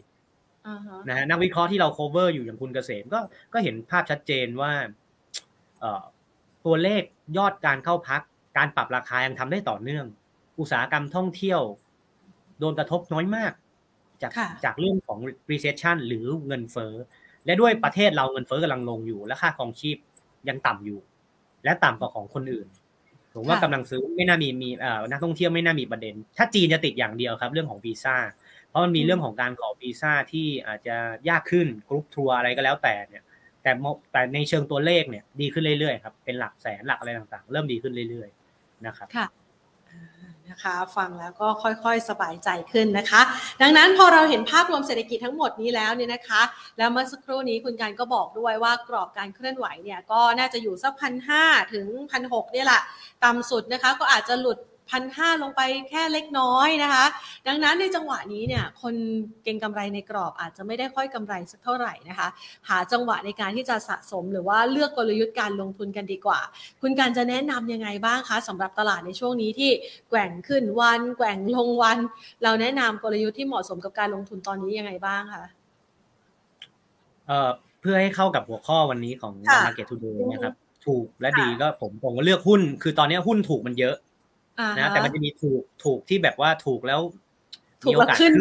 [1.07, 3.19] นะฮะนักวิเคราะห์ที่เรา cover อยู่อย่างคุณเกษมก็
[3.53, 4.71] ก็เห็นภาพชัดเจนว่า
[6.65, 7.03] ตัวเลข
[7.37, 8.21] ยอดการเข้าพัก
[8.57, 10.05] การปรับราคายังทำได้ต่อเนื่อง
[10.59, 11.61] อุตสาหกรรมท่องเที่ยว
[12.59, 13.53] โดนกระทบน้อยมาก
[14.21, 14.31] จาก
[14.65, 15.19] จากเรื่องของ
[15.51, 16.93] recession หรือเงินเฟ้อ
[17.47, 19.97] และด้วยประเทศเราเงินเฟ้อกำลังลงอยู่ และค่าครองชีพ
[20.49, 20.99] ยังต่ำอยู่
[21.65, 22.67] และต่ำกว่าของคนอื่น
[23.33, 28.15] ผมว่ากำลังซื้อไม่น่ามีมีเอ่อนักท่องเที่ยวไม่น่ามีประเด็น ถ้าจีนจะติดอย่างเดียวครับ เรื่องของวีซ่า
[28.69, 30.95] เพราะมันมีเรื่องของการขอวีซ่าที่อาจจะ
[31.29, 33.23] ยากขึ้นกรุ๊ปทัวร์อะไรก็แล้วแต่เนี่ย
[33.63, 33.71] แต่
[34.11, 39.27] แต่ในเชิงตัวเลขเนี่ย ดีขึ้นเรื่อยๆครับเป็นหลักแสนหลักอะไรต่างๆ เริ่มดีขึ้นเรื่อยๆนะครับค่ะ
[40.49, 43.21] นะคะฟังแล้วก็ค่อยๆ สบายใจขึ้นนะคะ
[43.61, 46.41] ดังนั้นพอเราเห็นภาพรวมเศรษฐกิจทั้งหมดนี้แล้วเนี่ยนะคะ
[46.77, 52.81] แล้วเมื่อสักครู่นี้คุณการก็บอกด้วยว่ากรอบการเคลื่อนไหวเนี่ยก็น่าจะอยู่สักพันห้าถึงพันหกเนี่ยแหละ
[53.23, 54.57] ต่ำสุดนะคะก็อาจจะหลุด
[54.91, 57.05] พันห้าลงไปแค่เล็กน้อยนะคะ
[57.47, 58.95] ดังนั้นในจังหวะนี้เนี่ยคน
[59.43, 62.27] เก่งกำไรในกรอบอาจจะไม่ได้ค่อยกำไรสักเท่าไหร่นะคะ
[62.69, 66.39] หาจังหวะในการที่จะสะสมหรือว่าเลือกกลยุทธ์การลงทุนกันดีกว่า
[66.81, 69.71] คุณการจะแนะนํำยังไงบ้างคะสำหรับตลาดในช่วงนี้ที่
[70.09, 71.97] แกว่งขึ้นวัน แกว่งลงวัน
[72.43, 75.45] เราแนะนำกลยุทธ์ที่เหมาะสมกับการลงทุนตอนนี้ยังไงบ้างคะ
[77.27, 77.49] เอ่อ
[77.81, 79.33] เพื่อให้เข้ากับหัวข้อวันนี้ของ
[79.65, 80.53] Market Today นะครับ
[80.85, 83.95] ถูกและดีก็ผมผมก็เลือกหุ้น คือตอนนี้หุ้นถูกมันเยอะ
[84.77, 87.01] นะแต่มันจะมีถูกถูกที่แบบว่าถูกแล้ว
[87.87, 88.33] มีโอกาสขึ้น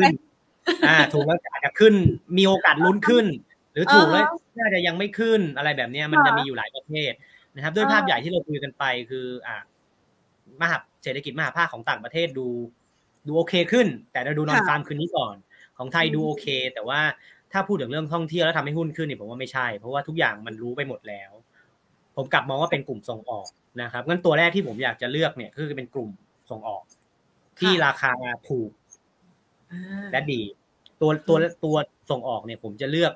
[0.88, 1.94] อ่า ถูกแล้วอาจจะขึ้น
[2.38, 3.26] มีโอกาสลุ้นขึ้น
[3.72, 4.26] หรือถูกแล้ว
[4.58, 7.12] น่าจะยังไม่ขึ้นอะไรแบบนี้มันจะมีอยู่หลายประเภท
[7.54, 9.62] นะครับ ด้วยภาพใหญ่ที่เราคุยกันไปคือ อ่า
[10.60, 12.46] มหาเศรษฐกิจมหาภาคของต่างประเทศดู
[13.26, 15.36] ดูโอเคขึ้น แต่เราดูนอนฟาร์มคืนนี้ก่อน
[15.78, 17.00] ของไทยดูโอเค แต่ว่า
[17.52, 21.32] ถ้าพูดถึงเรื่องท่องเที่ยวแล้วทำให้หุ้นขึ้นเนี่ยผมว่าไม่ใช่ เพราะว่าทุกอย่างมันรู้ไปหมดแล้ว
[22.16, 23.48] ผมกลับมองว่าเป็นกลุ่มส่งออก
[23.82, 26.10] นะครับงั้นตัวแรกที่ผมอยากจะเลือกเนี่ยคือเป็นกลุ่ม
[26.50, 26.82] ส่งออก
[27.60, 28.12] ที่ราคา
[28.48, 28.70] ถูก
[30.12, 30.42] และดี
[31.00, 31.76] ตัวตัวตัว
[32.10, 33.12] ส่งออกเนี่ย ผมจะเลือก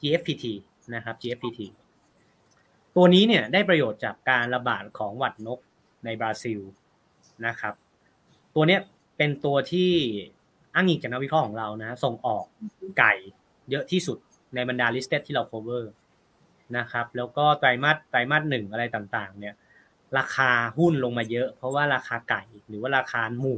[0.00, 0.44] GFPT
[0.94, 1.60] นะครับ GFPT
[2.96, 5.58] ตัวนี้เนี่ยได้ประโยชน์จากการระบาดของหวัดนก
[6.04, 6.60] ในบราซิล
[7.46, 7.74] นะครับ
[8.54, 8.80] ตัวเนี้ย
[9.16, 9.90] เป็นตัวที่
[10.74, 12.44] อ้างอิงจากนักวิเคราะห์ของเรานะ ส่งออก
[12.98, 13.12] ไก่
[13.70, 14.18] เยอะที่สุด
[14.54, 15.84] ในบรรดา listed ที่เรา cover
[16.78, 19.54] นะครับ แล้วก็ไตรมาสไตรมาสหนึ่งอะไรต่างๆ เนี่ย
[20.18, 23.56] ราคาหุ้นลงมาเยอะ เพราะว่าราคาไก่หรือว่าราคาหมู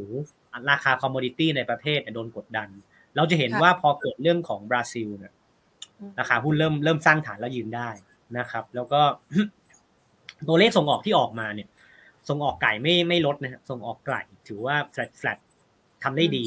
[0.71, 2.69] ราคา commodity ในประเทศโดนกดดัน
[3.17, 5.33] เราจะเห็นว่าพอเกิดเรื่องของบราซิลเนี่ย
[6.19, 7.91] ราคาหุ้นเริ่มเริ่มสร้างฐานแล้วยืนได้
[8.39, 9.01] นะครับ แล้วก็
[10.49, 11.69] ตัวเลขส่งออกที่ออกมาเนี่ย
[12.29, 15.39] ส่งออกไก่ไม่ไม่ลดนะส่งออกไก่ถือว่าแฟลตแฟลต
[16.03, 16.47] ทำได้ดี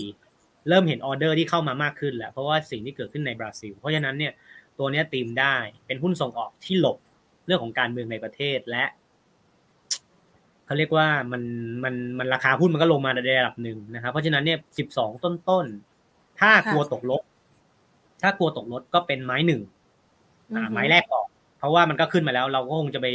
[0.69, 4.33] เริ่มเห็นออเดอร์ที่เข้ามามากขึ้นแล้วเพราะว่าสิ่งที่เกิดขึ้นในบราซิล เพราะฉะนั้นเนี่ย
[4.79, 5.55] ตัวนี้ตีมได้
[5.87, 6.97] เป็นหุ้นส่งออกที่หลบ
[7.45, 8.83] เรื่องของการเมืองในประเทศและ
[10.65, 11.43] เขาเรียกว่ามัน
[11.83, 15.65] มันมันราคาหุ้นมันก็ลงมาในระดับหนึ่งนะครับ เพราะฉะนั้นเนี่ยสิบสองต้นต้น
[16.39, 17.21] ถ้ากลัวตกลด
[18.21, 19.61] ถ้ากลัวตกลดก็เป็นไม้หนึ่ง
[20.71, 21.27] ไม้แรกก่อน
[21.59, 23.07] เพราะว่ามันก็ขึ้นมาแล้ว เราก็คงจะไป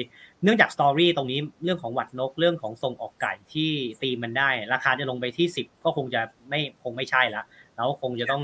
[0.43, 3.71] เนื่องจากสตอรี่ตรงนี้เรื่องของหวัดนกเรื่องของส่งออกไก่ที่
[4.03, 7.43] ตีมันได้ ราคาจะลงไปที่สิบก็คงจะไม่คงไม่ใช่ละ
[7.75, 8.43] เราคงจะต้อง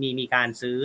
[0.00, 0.76] มีมีการซื้อ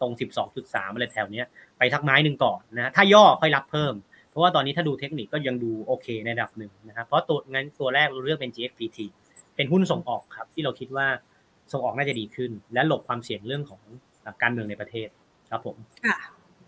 [0.00, 0.12] ตรง
[0.54, 1.46] 12.3 อะไรแถวเนี้ย
[1.78, 3.94] ไปทักไม้หนึ่งก่อนนะถ้าย่อค่อยรับเพิ่ม
[4.30, 8.98] เพราะว่าตอนนี้ถ้าดูเทคนิคก็ยังดูโอเคในระดับหนึ่งนะครับเพราะตัวงั้นตัวแรกเราเลือกเป็น GFPT
[9.56, 11.06] เป็นหุ้นส่งออกครับ ที่เราคิดว่า
[11.72, 13.82] ส่งออกน่าจะดีขึ้น และหลบความเสี่ยงเรื่องของ
[14.42, 15.08] การเมืองในประเทศ
[15.50, 15.76] ครับผม
[16.06, 16.18] ค่ะ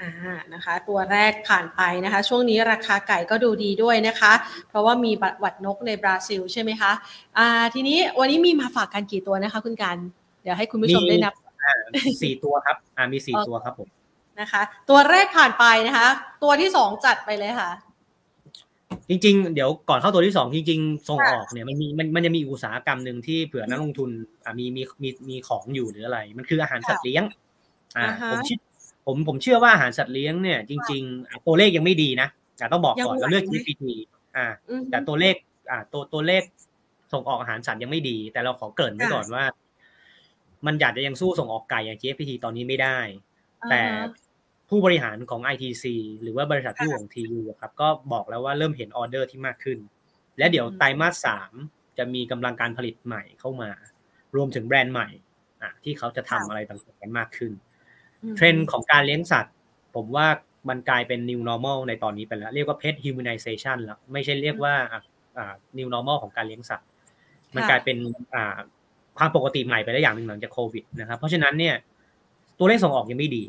[0.01, 0.13] อ่า
[0.55, 4.33] นะคะ ตัวแรกผ่านไปนะคะ ช่วงนี้ราคาไก่ก็ดูดีด้วยนะคะ
[4.69, 6.93] เพราะว่ามีบัตรวัดนกในบราซิลใช่ไหมคะ
[7.39, 9.97] อ่าทีนี้วันนี้มีมาฝากกันกี่ตัวนะคะ คุณการ
[10.43, 11.35] เดี๋ยวให้คุณผู้ชมได้นับ
[12.23, 13.89] สี่ตัวครับอ่ามีสี่ตัวครับผม
[14.41, 16.09] นะคะ ตัวแรกผ่านไปนะคะ
[16.43, 17.71] ตัวที่สองจัดไปเลยค่ะ
[19.09, 24.11] จริง ๆ เดี๋ยวก่อนเข้าตัวที่สองจริง ๆ ส่งออกเนี่ยมันมีมันมันจะมีอุตสาหกรรมหนึ่งที่เผื่อนักลงทุน
[24.45, 27.25] อ่ามีมีมีมีของอยู่หรืออะไร มันคืออาหารสัตว์เลี้ยง
[27.97, 28.59] อ่าผมเชื่อ
[29.07, 33.85] ผมผมเชื่อว่าอาหารสัตว์เลี้ยงเนี่ยจริงๆตัวเลขยังไม่ดีนะแต่ต้องบอกก่อนเราเลือก GPT
[34.37, 34.47] อ่า
[34.91, 35.35] แต่ตัวเลข
[35.71, 36.43] อ่าตัวตัวเลข
[37.13, 39.45] ส่งออกอาหารสัตว์ยังไม่ดี แต่เราขอเกริ่นไว้ก่อนว่า
[40.67, 42.99] มันอยากจะยังสู้ส่งออกไก่อย่าง GPT ตอนนี้ไม่ได้
[43.71, 43.83] แต่
[44.69, 45.85] ผู้บริหารของ ITC
[46.23, 49.79] หรือว่าบริษัทผู้ของ TU ครับ ก็บอกแล้วว่าเริ่มเห็นออเดอร์ที่มากขึ้น
[50.39, 51.53] และเดี๋ยวไตรมาสสาม
[51.99, 53.71] จะมีกำลังการผลิตใหม่เข้ามา
[54.37, 55.09] รวมถึงแบรนด์ใหม่
[55.63, 57.53] อะที่เขาจะทำอะไรต่างๆกันมากขึ้น
[58.37, 59.55] เทรนด์ของการเลี้ยงสัตว์
[59.95, 60.27] ผมว่า
[60.69, 64.75] มันกลายเป็น new normal ในตอนนี้ไปแล้ว เรียกว่า pet humanization แล้วไม่ใช่เรียกว่า
[65.39, 66.89] อ่า new normal ของการเลี้ยงสัตว์
[67.55, 67.97] มันกลายเป็น
[68.35, 68.57] อ่า
[69.19, 71.75] ความปกติใหม่ไปแล้วอย่างหนึ่งหลังจากโควิดนะครับ เพราะฉะนั้นเนี่ย
[72.59, 73.45] ตัวเลขส่งออกยังไม่ดี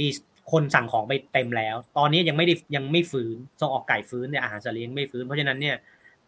[0.00, 0.08] ดี
[0.52, 5.76] คนสั่งของไปเต็มแล้ว ตอนนี้ยังไม่ได้ยังไม่ฟื้นส่งออกไก่ฟื้นเนี่ยอาหารสัตว์เลี้ยงไม่ฟื้น เพราะฉะนั้นเนี่ย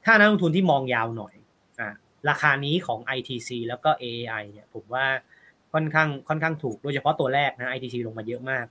[0.04, 1.34] ถ้านักลงทุนที่มองยาวหน่อย
[1.80, 1.88] อ่า
[2.28, 5.06] ราคานี้ของ ITC แล้วก็ AAI เนี่ย ผมว่า
[5.72, 8.66] ค่อนข้างค่อนข้างถูกโดยเฉพาะตัวแรกนะ ITC ลงมาเยอะมาก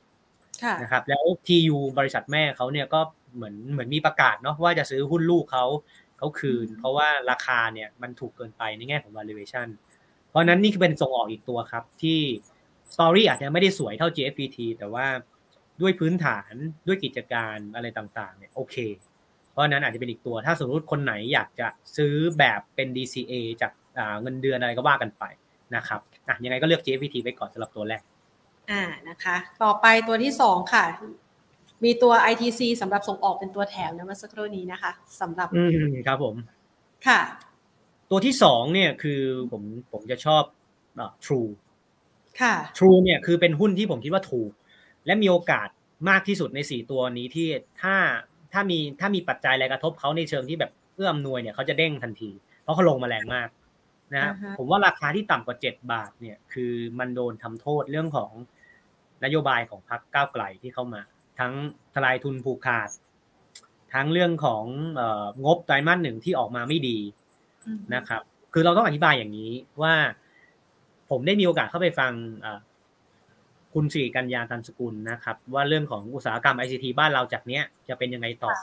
[0.82, 3.00] นะครับแล้ว TU บริษัทแม่เขาเนี่ยก็
[3.36, 5.66] เหมือนเหมือนมีประกาศเนาะว่าจะซื้อหุ้นลูกเขา
[6.22, 9.68] เขาคืน เพราะว่าราคาเนี่ยมันถูกเกินไปในแง่ของ valuation
[10.30, 12.20] เพราะนั้นนี่คือเป็นส่งออกอีกตัวครับ ที่
[12.94, 15.06] สตอรี่อาจจะไม่ได้สวยเท่า GFPT แต่ว่า
[15.82, 16.54] ด้วยพื้นฐาน
[16.88, 18.76] ด้วยกิจการอะไรต่างๆเนี่ยโอเค
[19.52, 23.72] เพราะนั้นอาจจะเป็นอีกตัวถ้าสมมติคนไหนอยากจะซื้อแบบเป็น DCA จาก
[24.22, 25.24] เงินเดือนอะไรก็ว่ากันไป
[25.76, 28.02] นะครับอะยังไงก็เลือก GFPT ไปก่อนสำหรับตัวแรก
[28.72, 30.86] อ่านะคะ ต่อไปตัวที่สองค่ะ
[31.84, 34.92] มีตัว ITC สำหรับส่งออกเป็นตัวแถมนะเมื่อสักครู่นี้นะคะ
[35.22, 36.36] สำหรับอืมครับผม
[37.08, 37.20] ค่ะ
[38.10, 40.44] ตัวที่สองเนี่ยคือผมผมจะชอบ
[41.00, 41.50] อ่า True
[42.42, 44.52] ค่ะ True เนี่ยคือเป็นหุ้นที่ผมคิดว่าถูก
[45.06, 45.68] และมีโอกาส
[46.10, 47.48] มากที่สุดในสี่ตัวนี้ที่
[47.82, 47.96] ถ้า
[48.54, 52.32] ถ้ามีถ้ามีปัจจัยอะไรกระทบเขาในเชิงที่แบบเอื้ออำนวยเนี่ยเขาจะเด้งทันที
[52.64, 53.50] เพราะเขาลงมาแรงมาก
[54.16, 54.54] นะ uh-huh.
[54.58, 58.32] ผมว่าราคาที่ต่ำกว่าเจ็ดบาทเนี่ย คือมันโดนทำโทษเรื่องของ
[59.24, 61.02] นโยบายของพรรคก้าวไกลที่เข้ามา
[61.42, 61.54] ทั้ง
[61.94, 62.90] ทลายทุนผูกขาด
[63.94, 64.64] ทั้งเรื่องของ
[64.96, 66.98] เอ่องบไตรมาสหนึ่งที่ออกมาไม่ดี
[67.96, 68.22] นะครับ
[68.54, 69.52] คือเราต้องอธิบายอย่างนี้
[69.82, 69.94] ว่า
[71.10, 72.14] ผมได้มีโอกาสเข้าไปฟัง
[73.74, 78.54] คุณสิริกัญญาตันสกุลนะครับ ว่าเรื่องของอุตสาหกรรม ICT บ้านเราจากเนี้ยจะเป็นยังไงต่อ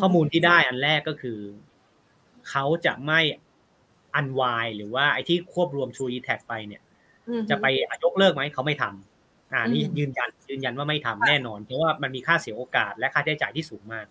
[0.00, 1.38] ข้อมูลที่ได้อันแรกก็คือ
[2.50, 3.20] เขาจะไม่
[4.14, 6.82] อันวายหรือว่าไอ้ที่ควบรวม True d e t a c ไปเนี่ย
[7.50, 7.66] จะไป
[8.04, 9.19] ยกเลิกไหมเขาไม่ทำ
[9.52, 14.06] อ่านี่ยืนยันยืนยันว่าไม่ทำแน่นอน เพราะว่ามันมีค่าเสียโอกาสและค่าใช้จ่ายที่สูงมาก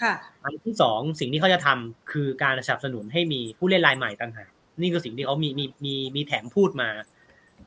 [0.00, 6.90] ค่ะ อันที่สองสิ่งที่เขาจะทำคือการสนับสนุนให้มีผู้เล่นรายใหม่ต่างหากนี่คือสิ่งที่เขามีมีมีมีแถมพูดมา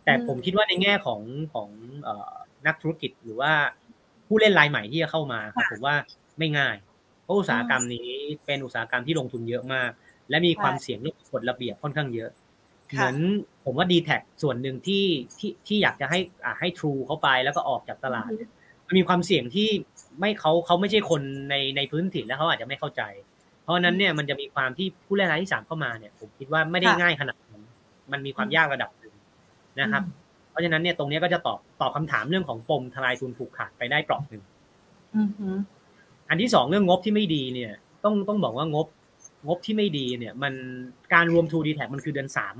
[0.06, 1.22] แต่ผมคิดว่าในแง่ของ
[1.54, 1.70] ของ
[2.04, 2.34] เอ่อ
[2.68, 3.54] นักธุรกิจหรือว่า
[4.28, 5.96] ผู้เล่นรายใหม่ที่จะเข้ามาครับผมว่า
[6.40, 6.76] ไม่ง่าย
[7.24, 8.10] เพราะอุตสาหกรรมนี้
[8.46, 9.92] เป็นอุตสาหกรรมที่ลงทุนเยอะมาก
[10.30, 12.30] และมีความเสี่ยงเรื่องกฎระเบียบค่อนข้างเยอะ
[12.92, 13.18] เหมือน
[13.64, 14.10] ผมว่า d t แท
[14.44, 15.06] ส่วนหนึ่งที่
[15.40, 18.30] ที่ที่อยากจะให้อ่าให้ True เข้าไปแล้วก็ออกจากตลาด
[18.88, 19.70] มันมีความเสี่ยงที่
[20.20, 23.02] ไม่เขาเขาไม่ใช่คนในในพื้นถิ่นแล้วเขาอาจจะไม่เข้าใจ
[23.64, 27.64] เพราะนั้นเนี่ยมันจะมีความที่ผู้เล่นรายที่สามเข้ามาเนี่ย ผมคิดว่าไม่ได้ง่ายขนาดนั้น
[28.12, 29.14] มันมีความยากระดับหนึ่ง
[29.82, 30.04] นะครับ
[30.50, 34.44] เพราะฉะนั้นเนี่ยตรงนี้ก็จะตอบตอบคำถามเรื่องของปมทลายทุนผูกขาดไปได้เปราะหนึ่ง
[36.30, 37.74] อันที่สองเรื่องงบที่ไม่ดีเนี่ย
[38.04, 38.88] ต้องต้องบอกว่างบ
[39.48, 40.54] งบที่ไม่ดีเนี่ยมัน
[41.14, 42.56] การรวม True d t แทมันคือเดือนสาม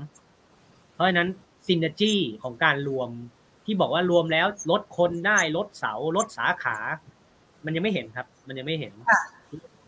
[0.94, 1.28] เพราะฉะนั้น
[1.66, 3.08] ซินเนจี้ของการรวม
[3.64, 6.76] ที่บอกว่ารวมแล้วลดคนได้ลดเสาลดสาขา
[7.64, 8.92] มันยังไม่เห็นครับ มันยังไม่เห็น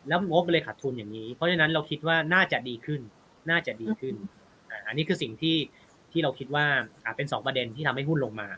[0.08, 3.00] แล้วงบเลยขาดทุนอย่างนี้ เพราะฉะนั้นเราคิดว่าน่าจะดีขึ้น
[3.50, 4.14] น่าจะดีขึ้น
[4.70, 5.56] อ่าอันนี้คือสิ่งที่
[6.12, 6.66] ที่เราคิดว่า
[7.04, 8.48] อ่าเป็นสองประเด็นที่ทำให้หุ้นลงมา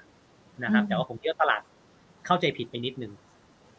[0.64, 1.62] นะครับ แต่ว่าผมคิดว่าตลาด
[2.26, 3.12] เข้าใจผิดไปนิดนึง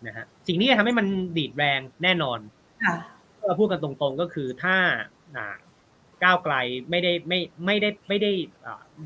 [0.08, 2.40] นะฮะสิ่งนี้ทำให้มันดีดแรงแน่นอน
[3.48, 4.76] เราพูดกันตรงๆก็คือถ้า
[5.38, 5.56] อ่า
[6.24, 6.56] ก้าวไกล
[6.90, 8.32] ไม่ได้ไม่ไม่ได้ไม่ได้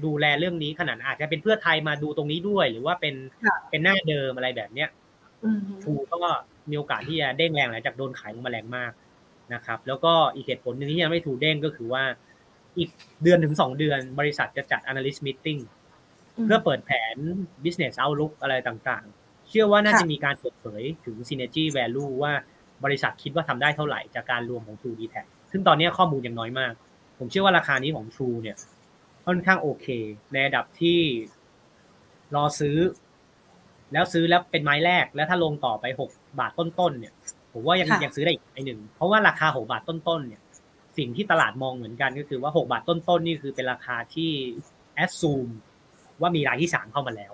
[0.05, 3.15] ดูแลเรื่องนี้ขนาดอาจจะเป็นเพื่อไทยมาดูตรงนี้ด้วย หรือว่าเป็น
[3.69, 4.89] เป็นหน้าเดิมอะไรแบบเนี้ย
[5.83, 6.19] ทูก็
[6.69, 8.91] มีโอกาสที่จะเด้งแรงหลังจากโดนขายลงมาแรงมาก
[9.53, 12.03] นะครับ แล้วก็อีกเหตุผลหนึ่งที่ยังไม่ทูเด้งก็คือว่า
[12.77, 12.89] อีก
[13.23, 15.61] เดือนถึงสองเดือนบริษัทจะจัด analyst meeting
[16.45, 17.15] เพื่อเปิดแผน
[17.63, 22.33] business outlook อะไรต่างๆ เชื่อว่าน่าจะมีการเปิดเผยถึง synergy value ว่า
[22.83, 26.73] บริษัทคิดว่าทำได้เท่าไหร่จากการรวมของ True d t a c ซึ่งตอนนี้ข้อมูลยังน้อยมาก
[27.19, 28.57] ผมเชื่อว่าราคานี้ของ True เนี่ย
[29.25, 29.87] ค่อนข้างโอเค
[30.31, 30.99] ในระดับที่
[32.35, 32.77] รอซื้อ
[33.93, 37.13] แล้วซื้อแล้วเป็นไม้แรก แล้วถ้าลงต่อไปหกบาทต้นๆเนี่ย
[37.53, 40.41] ผมว่ายังยังซื้อได้อีกไอหนึ่ง เพราะว่าราคาหกบาทต้นๆเนี่ย
[40.97, 44.31] สิ่งที่ตลาดมองเหมือนกันก็คือว่าหกบาทต้นๆนี่คือเป็นราคาที่
[44.95, 45.47] แอดซูม
[46.21, 47.33] ว่ามีรายที่สามเข้ามาแล้ว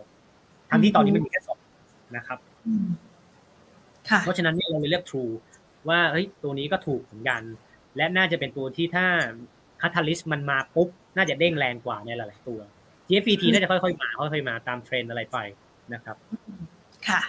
[0.70, 1.60] ทั้งที่ตอนนี้มันมีแค่สอง
[2.18, 2.40] นะครับ
[4.22, 5.34] เพราะฉะนั้นเนี่ยเราเลยเลือก True
[5.90, 7.42] ว่าเฮ้ยตัวนี้ก็ถูกเหมือนกัน
[7.98, 9.06] และน่าจะเป็นตัวที่ถ้า
[9.82, 12.60] คาทาลิสมันมาปุ๊บ น่าจะเด้งแรงกว่าในหลาย ๆ ตัว
[13.08, 15.38] GFPT น่าจะค่อย ๆ มาค่อยๆมาตามเทรนอะไรไป
[15.94, 16.16] นะครับ
[17.08, 17.22] ค่ะ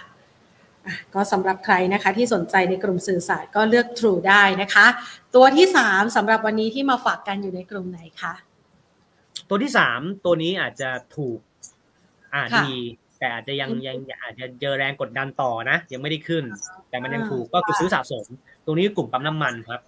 [1.13, 4.85] ก็สำหรับใครนะคะที่สนใจในกลุ่มสื่อสารก็เลือก True ได้นะคะ
[5.35, 8.33] ตัวที่สามสำหรับวันนี้ที่มาฝากกันอยู่ในกลุ่มไหนคะ
[9.49, 11.39] ตัวที่สามตัวนี้อาจจะถูก
[12.33, 12.73] อ่าดี
[13.19, 16.43] แต่อาจจะยังยังอาจจะเจอแรงกดดันต่อนะ ยังไม่ได้ขึ้น
[16.89, 18.25] แต่มันยังถูกก็คือซื้อสะสม
[18.65, 19.81] ตรงนี้กลุ่มปั๊มน้ำมันครับ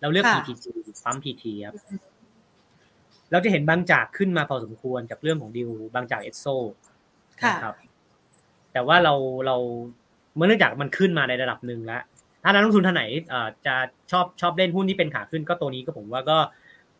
[0.00, 0.64] เราเลือก PTG
[1.04, 1.76] ปั๊ม PT ครับ
[3.30, 6.46] เราจะเห็นบางจากขึ้นมาพอสมควรจากเรื่องของดิวบางจากเอสโซ
[7.48, 7.76] นะครับ
[8.72, 9.14] แต่ว่าเรา
[9.46, 9.56] เรา
[10.36, 12.02] เมื่อเนื่องจากมันขึ้นมาในระดับหนึ่งแล้ว
[12.42, 13.04] ถ้านักลงทุนท่านไหน
[13.66, 13.74] จะ
[14.10, 16.38] ชอบชอบเล่นหุ้นที่เป็นขาขึ้นก็ตัวนี้ก็ผมว่าก็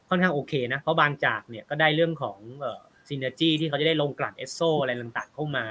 [0.08, 5.64] ค่อนข้างโอเคนะ เพราะบางจากเนี่ยก็ได้เรื่องของเอ่อ ซินเนจีที่เขาจะได้ลงกลั่นเอสโซอะไรต่างๆเข้ามา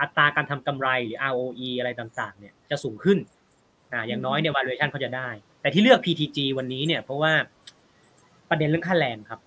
[0.00, 3.18] อัตราการทำกำไรหรือ ROE อะไรต่างๆ เนี่ยจะสูงขึ้น
[3.92, 5.28] อ่าอย่างน้อยเนี่ย valuation เขาจะได้
[5.60, 7.32] แต่ที่เลือก PTG วันนี้เนี่ย เพราะว่า
[8.50, 9.40] ประเด็นเรื่องค่าแรงครับ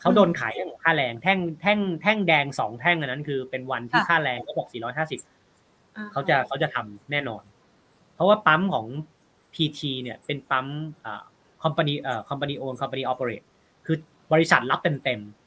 [0.00, 4.68] เขาโดนขายเรื่องค่าแรงแท่งแท่งแท่งแดงสองแท่งอันนั้น คือเป็นวันที่ค่าแรงเขาบอก
[5.34, 7.42] 450เขาจะเขาจะทำแน่นอน
[8.14, 8.86] เพราะว่าปั๊มของ
[9.54, 10.66] PT เนี่ย เป็นปั๊ม
[11.04, 11.22] อ่า
[11.62, 13.42] คอมพานีเอ่อคอมพานีโอนคอมพานีออเปเรต
[13.86, 13.96] คือ
[14.32, 15.37] บริษัทรับเต็มๆ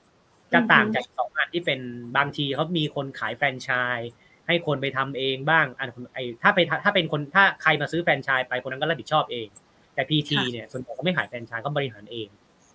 [0.53, 1.79] จะต่างจากสองอันที่เป็น
[2.17, 4.11] บางทีเขามีคนขายแฟรนไชส์
[4.47, 9.47] ให้คนไปทำเองบ้างอันไอถ้าไปถ้าเป็นคนถ้าใครมาซื้อแฟรนไชส์ไปคนนั้นก็รับผิดชอบเอง
[9.95, 12.27] แต่ PT เนี่ยส่วนใหญ่เขาไม่ขายแฟรนไชส์เขาบริหารเอง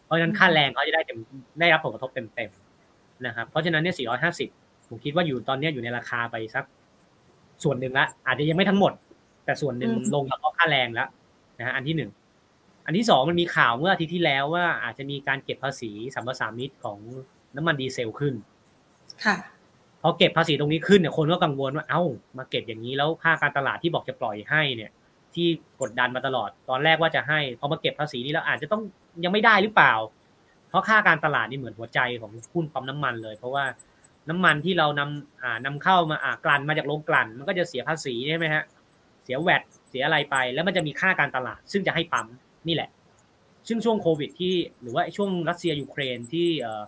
[0.05, 1.19] เพราะฉะนั้นค่าแรงเขาจะได้เต็ม
[1.61, 3.95] ได้รับผลกระทบเต็มๆนะครับเพราะฉะนั้นเนี่ย
[4.43, 6.65] 450 ผมคิดว่าอยู่ตอนนี้อยู่ในราคาไปสัก
[7.65, 8.93] ส่วนหนึ่งละอาจจะยังไม่ทั้งหมด
[9.45, 11.09] แต่ส่วนหนึ่งลงเฉพาะค่าแรงแล้ว
[11.59, 12.11] นะฮะอันที่หนึ่ง
[12.87, 16.99] อันที่สองมันมีข่าวเมื่ออาทิตย์ที่แล้วว่าอาจจะมีการเก็บภาษีสัมปทานมิตรของ
[17.57, 18.35] น้ำมันดีเซลขึ้น
[19.25, 19.37] ค่ะ
[20.03, 22.03] พอเก็บภาษีตรงนี้ขึ้นเนี่ยคนก็กังวลว่าเอ้า
[22.39, 24.91] มาเก็บอย่างนี้แล้วค่าการตลาดที่บอกจะปล่อยให้เนี่ย
[25.35, 25.47] ที่
[25.81, 28.83] กดดันมาตลอด ตอนแรกว่าจะให้พอมาเก็บภาษีนี้แล้วอาจจะต้อง
[29.25, 29.93] ยังไม่ได้หรือเปล่า
[30.69, 33.65] เพราะค่าการตลาดนี่เหมือนหัวใจของหุ้นปั๊มน้ำมันเลย เพราะว่า
[34.29, 38.65] น้ำมันที่เรานำอ่านำเข้ามาอ่ากลั่นมาจากโรงกลั่น มันก็จะเสียภาษีใช่ไหมฮะ
[39.25, 42.27] เสียแวดเสียอะไรไป แล้วมันจะมีค่าการตลาด ซึ่งจะให้ปั๊ม
[42.69, 42.91] นี่แหละ
[43.69, 46.83] ซึ่งช่วงโควิดที่หรือว่าช่วงรัสเซียยูเครนที่เอ่อ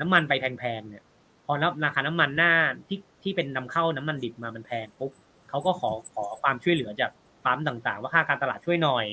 [0.00, 1.04] น้ำมันไปแพงๆเนี่ย
[1.46, 1.52] พอ
[1.84, 2.52] ราคาน้ำมันหน้า
[2.88, 5.12] ที่ที่เป็นนำเข้าน้ำมันดิบมามันแพงปุ๊บ
[5.48, 7.10] เขาก็ขอขอความช่วยเหลือจาก
[7.44, 9.04] ปั๊มต่างๆ ว่าค่าการตลาดช่วยหน่อย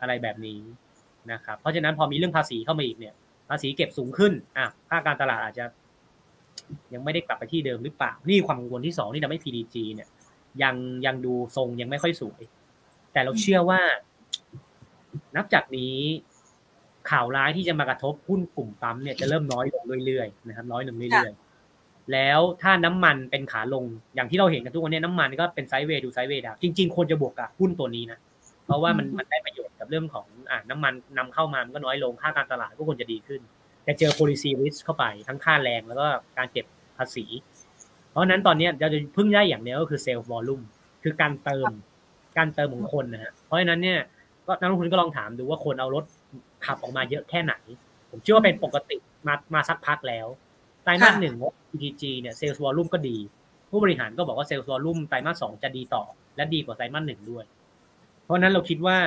[0.00, 0.60] อะไรแบบนี้
[1.32, 3.14] นะครับ เพราะฉะนั้นพอมีเรื่องภาษีเข้ามาอีกเนี่ย
[3.48, 5.64] ภาษีเก็บสูงขึ้นอะค่าการตลาดอาจจะ
[6.92, 10.08] ยังไม่ได้กลับไปที่เดิมหรือเปล่า นี่ความกังวลที่สองที่ทำให้ PDG เนี่ย
[10.62, 10.74] ยัง
[11.06, 12.42] ยังดูทรงยังไม่ค่อยสวย
[13.12, 13.80] แต่เราเชื่อว่า
[15.36, 15.96] นับจากนี้
[17.10, 28.18] ข่าวร้ายที่จะมากระทบหุ้นกลุ่มปั๊มเนี่ยจะเริ่มน้อยลงเรื่อยๆนะครับน้อยลงเรื่อยๆแล้วถ้าน้ำมันเป็นขาลงอย่างที่เราเห็นกันทุกวันนี้น้ำมันก็เป็นไซด์เวย์ดูไซด์เวย์ดาวจริงๆควรจะบวกกับหุ้นตัวนี้นะ
[28.66, 33.40] เพราะว่ามันมันได้ประโยชน์กับเรื่องของอ่าน้ำมันนำเข้ามามันก็น้อยลงค่าการตลาดก็ควรจะดีขึ้น
[33.84, 36.06] แต่เจอ policy risk เข้าไปทั้งค่าแรงแล้วก็
[36.38, 37.24] การเก็บภาษี
[38.10, 40.64] เพราะนั้นตอนนี้เราจะพึ่งได้อย่างเดียวก็คือ sales volume
[41.02, 41.70] คือการเติม
[42.38, 43.98] การเติมของคนนะฮะเพราะฉะนั้นเนี่ย
[44.46, 46.04] ก็นักลงทุนก็ลองถามดูว่าคนเอารถ
[46.66, 47.54] ขับออกมาเยอะแค่ไหน
[48.10, 50.26] ผมเชื่อว่าเป็นปกติมามาสักพักแล้ว
[50.84, 51.34] ไตรมาสหนึ่ง
[51.70, 53.16] PTG เนี่ย sales volume ก็ดี
[53.70, 56.04] ผู้บริหารก็บอกว่า sales volume ไตรมาสสองจะดีต่อ
[56.36, 57.44] และดีกว่าไตรมาสหนึ่งด้วย
[58.24, 58.98] เพราะนั้นเราคิดว่า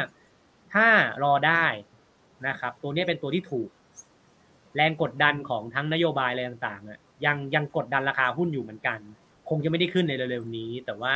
[0.74, 0.88] ถ้า
[1.24, 1.66] รอได้
[2.48, 3.70] นะครับ ตัวนี้เป็นตัวที่ถูก
[4.76, 9.00] แรงกดดันของทั้งนโยบายอะไรต่างๆอะยังยังกดดันราคาหุ้นอยู่เหมือนกัน
[9.50, 11.14] คงจะไม่ได้ขึ้นในเร็วๆนี้ แต่ว่า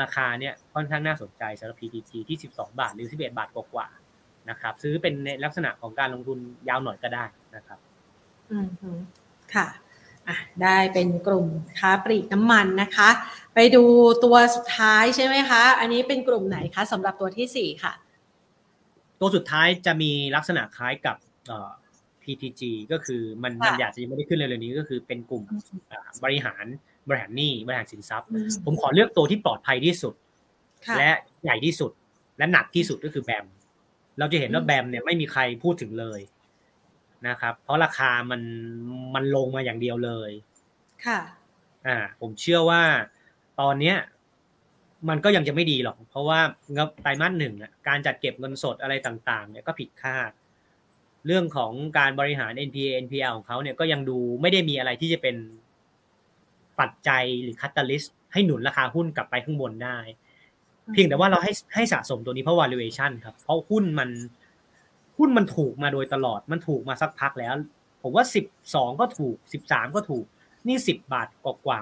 [0.00, 4.03] ราคาเนี่ยค่อนข้างน่าสนใจสำหรับ PTG ที่ 12 บาทหรือ 11 บาทกว่าๆ
[4.50, 7.24] นะครับ ซื้อเป็นในลักษณะของการลงทุนยาวหน่อยก็ได้
[7.56, 7.78] นะครับ
[8.50, 8.58] อื
[8.94, 8.98] ม
[9.54, 9.66] ค่ะ
[10.28, 11.46] อะได้เป็นกลุ่ม
[11.78, 13.08] ค้าปลีกน้ำมันนะคะ
[13.54, 13.84] ไปดู
[14.24, 17.92] ตัวสุดท้ายใช่ไหมคะ อันนี้เป็นกลุ่มไหนคะสำหรับตัวที่สี่ค่ะ
[19.20, 21.16] ตัวสุดท้ายจะมีลักษณะคล้ายกับ
[22.22, 25.44] PTG ก็คือมันมันอยากจะยังไม่ได้ขึ้นเร็วๆนี้ก็คือเป็นกลุ่ม
[26.24, 26.64] บริหาร
[27.08, 28.28] บริหารหนี้บริหารสินทรัพย์
[28.64, 30.14] ผมขอเลือกตัวที่ปลอดภัยที่สุด
[30.98, 31.10] และ
[31.44, 31.90] ใหญ่ที่สุด
[32.38, 33.46] และหนักที่สุดก็คือแบม
[34.18, 36.20] เราจะเห็นว่าแบมเนี่ยไม่มีใครพูดถึงเลย
[37.28, 38.42] นะครับ เพราะราคามัน
[39.14, 40.30] มันลงมาอย่างเดียวเลย
[41.06, 41.20] ค่ะ
[41.86, 42.82] อ่า ผมเชื่อว่า
[43.60, 43.96] ตอนเนี้ย
[45.08, 46.40] มันก็ยังจะไม่ดีหรอก เพราะว่า
[46.72, 47.54] เงินไตรมาสหนึ่ง
[47.88, 50.30] การจัดเก็บเงินสดอะไรต่างๆ เนี่ยก็ผิดคาด
[51.26, 55.36] เรื่องของการบริหาร NPA NPL ของเขาเนี่ยก็ยังดูไม่ได้มีอะไรที่จะเป็น
[56.80, 59.98] ปัจจัยหรือคัตตาลิสให้หนุนราคาหุ้นกลับไปข้างบนได้
[60.92, 64.10] เพียงแต่ว่าเราให้ให้สะสมตัวนี้เพราะ valuation ครับเพราะหุ้นมัน
[65.18, 67.54] หุ้นมันถูกมาโดยตลอดมันถูกมาสักพักแล้ว
[68.02, 68.44] ผมว่าสิบ
[68.74, 70.24] สองก็ถูกสิบสามก็ถูก
[70.68, 71.28] นี่สิบบาท
[71.66, 71.80] กว่า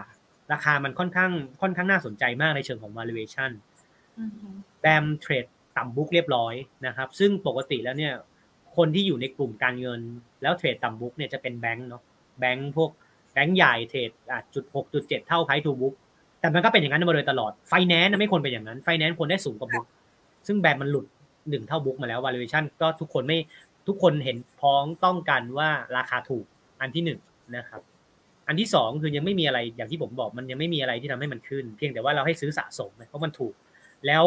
[0.53, 3.51] ราคามันค่อนข้างค่อนข้างน่าสนใจมากในเชิงของ valuation
[4.81, 6.55] แบมเทรดต่ำบุ๊กเรียบร้อย
[6.87, 8.15] นะครับ ซึ่งปกติแล้วเนี่ย
[8.77, 10.01] คนที่อยู่ในกลุ่มการเงิน
[10.43, 12.03] แล้วเทรดต่ำบุ๊กเนี่ยจะเป็นแบงก์เนาะ
[12.41, 12.91] แบงก์พวก
[13.33, 15.95] แบงก์ใหญ่เทรดอะจุดหกจุดเจ็ดเท่าไพทูบุ๊ก
[16.43, 19.87] แต่มันก็เป็นอย่างนั้นมาโดยตลอด ไฟแนนซ์ไม่ควรเป็นอย่างนั้น ไฟแนนซ์ควรได้สูงกว่า book
[20.47, 21.07] ซึ่ง BAM มันหลุด
[21.49, 23.39] หนึ่งเท่า book มาแล้ว valuation ก็ทุกคนไม่
[23.89, 26.45] ทุกคนเห็นพ้องต้องกันว่าราคาถูก
[26.81, 27.21] อันที่หนึ่ง
[27.57, 27.81] นะครับ
[28.49, 33.55] อันที่สองคือยังไม่มีอะไรอย่างที่ผมบอกมันยังไม่มีอะไรที่ทำให้มันขึ้น เพียงแต่ว่าเราให้ซื้อสะสมเพราะมันถูก
[34.07, 34.25] แล้ว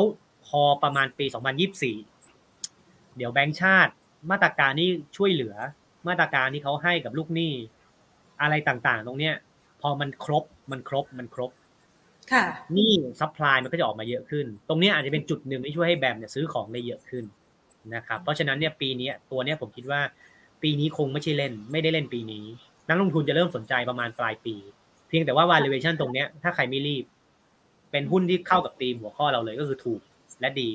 [0.48, 1.26] พอประมาณปี
[2.22, 3.92] 2024 เดี๋ยวแบงก์ชาติ
[4.32, 5.56] มาตรการที่ช่วยเหลือ
[6.08, 7.54] มาตรการที่เขาให้กับลูกหนี้
[8.42, 9.36] อะไรต่างๆ ตรงเนี้ย
[9.82, 11.52] พอมันครบมันครบมันครบ
[12.32, 12.46] ค่ะ
[12.78, 17.26] นี่ซัพพลายมันก็จะออกมาเยอะขึ้น ตรงนี้อาจจะเป็นจุดหนึ่งที่ช่วยให้ BAM เนี่ยซื้อของได้เยอะขึ้น
[17.96, 20.02] นะครับ เพราะฉะนั้นเนี่ยปีนี้ตัวเนี้ยผมคิดว่า
[20.62, 22.46] ปีนี้คงไม่ใช่เล่น ไม่ได้เล่นปีนี้
[22.90, 24.56] นักลงทุนจะเริ่มสนใจประมาณปลายปี
[25.08, 27.06] เพียงแต่ว่า valuation ตรงเนี้ยถ้าใครไม่รีบ
[27.92, 30.02] เป็นหุ้นที่เข้ากับธีมหัวข้อเราเลยก็คือถูก
[30.42, 30.70] และดี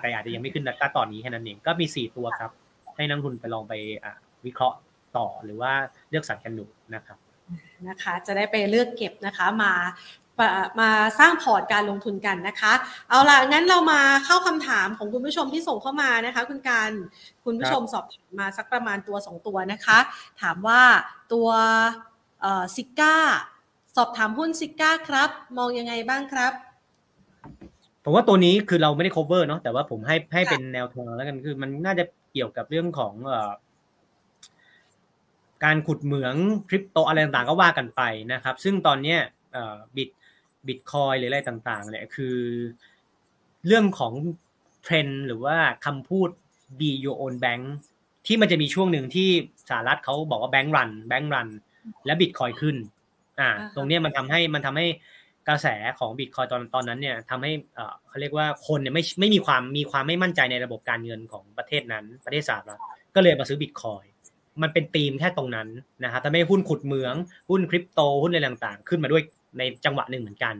[0.00, 2.50] แต่อาจจะยังไม่ขึ้นณตอนนี้แค่นั้นเองก็มีสี่ตัวครับ
[2.96, 3.72] ให้นักลงทุนไปลองไป
[4.46, 4.76] วิเคราะห์
[5.16, 5.72] ต่อหรือว่า
[6.10, 7.18] เลือกสรรกันดูนะครับ
[7.88, 9.72] นะคะจะได้ไปเลือกเก็บนะคะมา
[10.80, 12.72] มาสร้างพอร์ตการลงทุนกันนะคะ
[13.08, 16.90] เอาล่ะงั้นเรามาเข้าคำถามของคุณผู้ชมที่ส่งเข้ามานะคะ คุณการ
[17.44, 19.98] คุณผู้ชมสอบถามมาสักประมาณตัวสองตัวนะคะ
[20.42, 20.82] ถามว่า
[21.32, 21.48] ตัว
[22.76, 23.16] ซิก้า
[23.96, 26.52] สอบถามหุ้นซิก้าครับ มองยังไงบ้างครับ
[28.04, 33.50] ผมว่าตัวนี้คือเราไม่ได้ cover เนาะแต่ว่าผมให้ให้เป็นแนวทางแล้วกันคือมันน่าจะเกี่ยวกับเรื่องของเอ่อ
[35.64, 36.34] การขุดเหมือง
[36.68, 39.18] คริปโตอะไรต่างๆก็ว่ากันไปนะครับ ซึ่งตอนเนี้ย
[39.52, 40.08] เอ่อบิต
[40.68, 42.36] บิตคอยหรืออะไรต่างๆเนี่ยคือ
[43.66, 44.12] เรื่องของ
[44.82, 46.28] เทรนหรือว่าคำพูด
[46.78, 47.64] be your own bank
[48.26, 49.28] ที่มันจะมีช่วงหนึ่งที่
[49.68, 51.48] สหรัฐเขาบอกว่าแบงก์รันแบงก์รัน
[52.06, 52.76] และบิตคอยขึ้น
[53.40, 54.86] อ่า ตรงนี้มันทำให้มันทำให้
[55.48, 55.66] กระแส
[55.98, 62.80] ของบิตคอยตอนตอนนั้นเนี่ยทำให้เอ่อเขาเรียกว่าคนเนี่ยไม่ไม่มีความมีความไม่มั่นใจในระบบการเงินของประเทศนั้น ประเทศสหรัฐ
[63.14, 64.04] ก็เลยมาซื้อบิตคอย
[64.62, 65.68] มันเป็นธีมแค่ตรงนั้น
[66.04, 67.14] นะครับทำให้หุ้นขุดเหมือง
[67.50, 69.22] หุ้นคริปโตหุ้นอะไรต่างๆ ขึ้นมาด้วย
[69.58, 70.54] ในจังหวะหนึ่งเหมือนกัน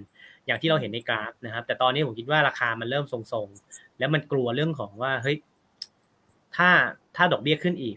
[0.46, 5.36] อย่างที่เราเห็นในกราฟนะครับ แต่ตอนนี้ผมคิดว่าราคามันเริ่มทรงๆ แล้วมันกลัวเรื่องของว่าเฮ้ย
[6.56, 6.70] ถ้า
[7.16, 7.96] ถ้าดอกเบี้ยขึ้นอีก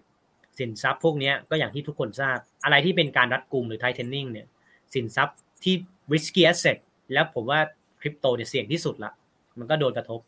[0.60, 4.48] สินทรัพย์พวกนี้ก็อย่างที่ทุกคนทราบ อะไรที่เป็นการรัดกลุ่มหรือไทเทนนิ่งเนี่ย
[4.94, 5.76] สินทรัพย์ที่
[6.12, 6.78] risky asset
[7.14, 7.60] แล้วผมว่า
[8.02, 9.12] คริปโตเนี่ยเสี่ยงที่สุดละ
[9.60, 10.20] มันก็โดนกระทบ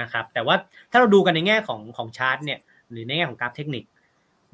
[0.00, 0.56] นะครับแต่ว่า
[0.90, 2.58] ถ้าเราดูกันในแง่ของของชาร์ตเนี่ย
[2.90, 3.84] หรือในแง่ของกราฟเทคนิค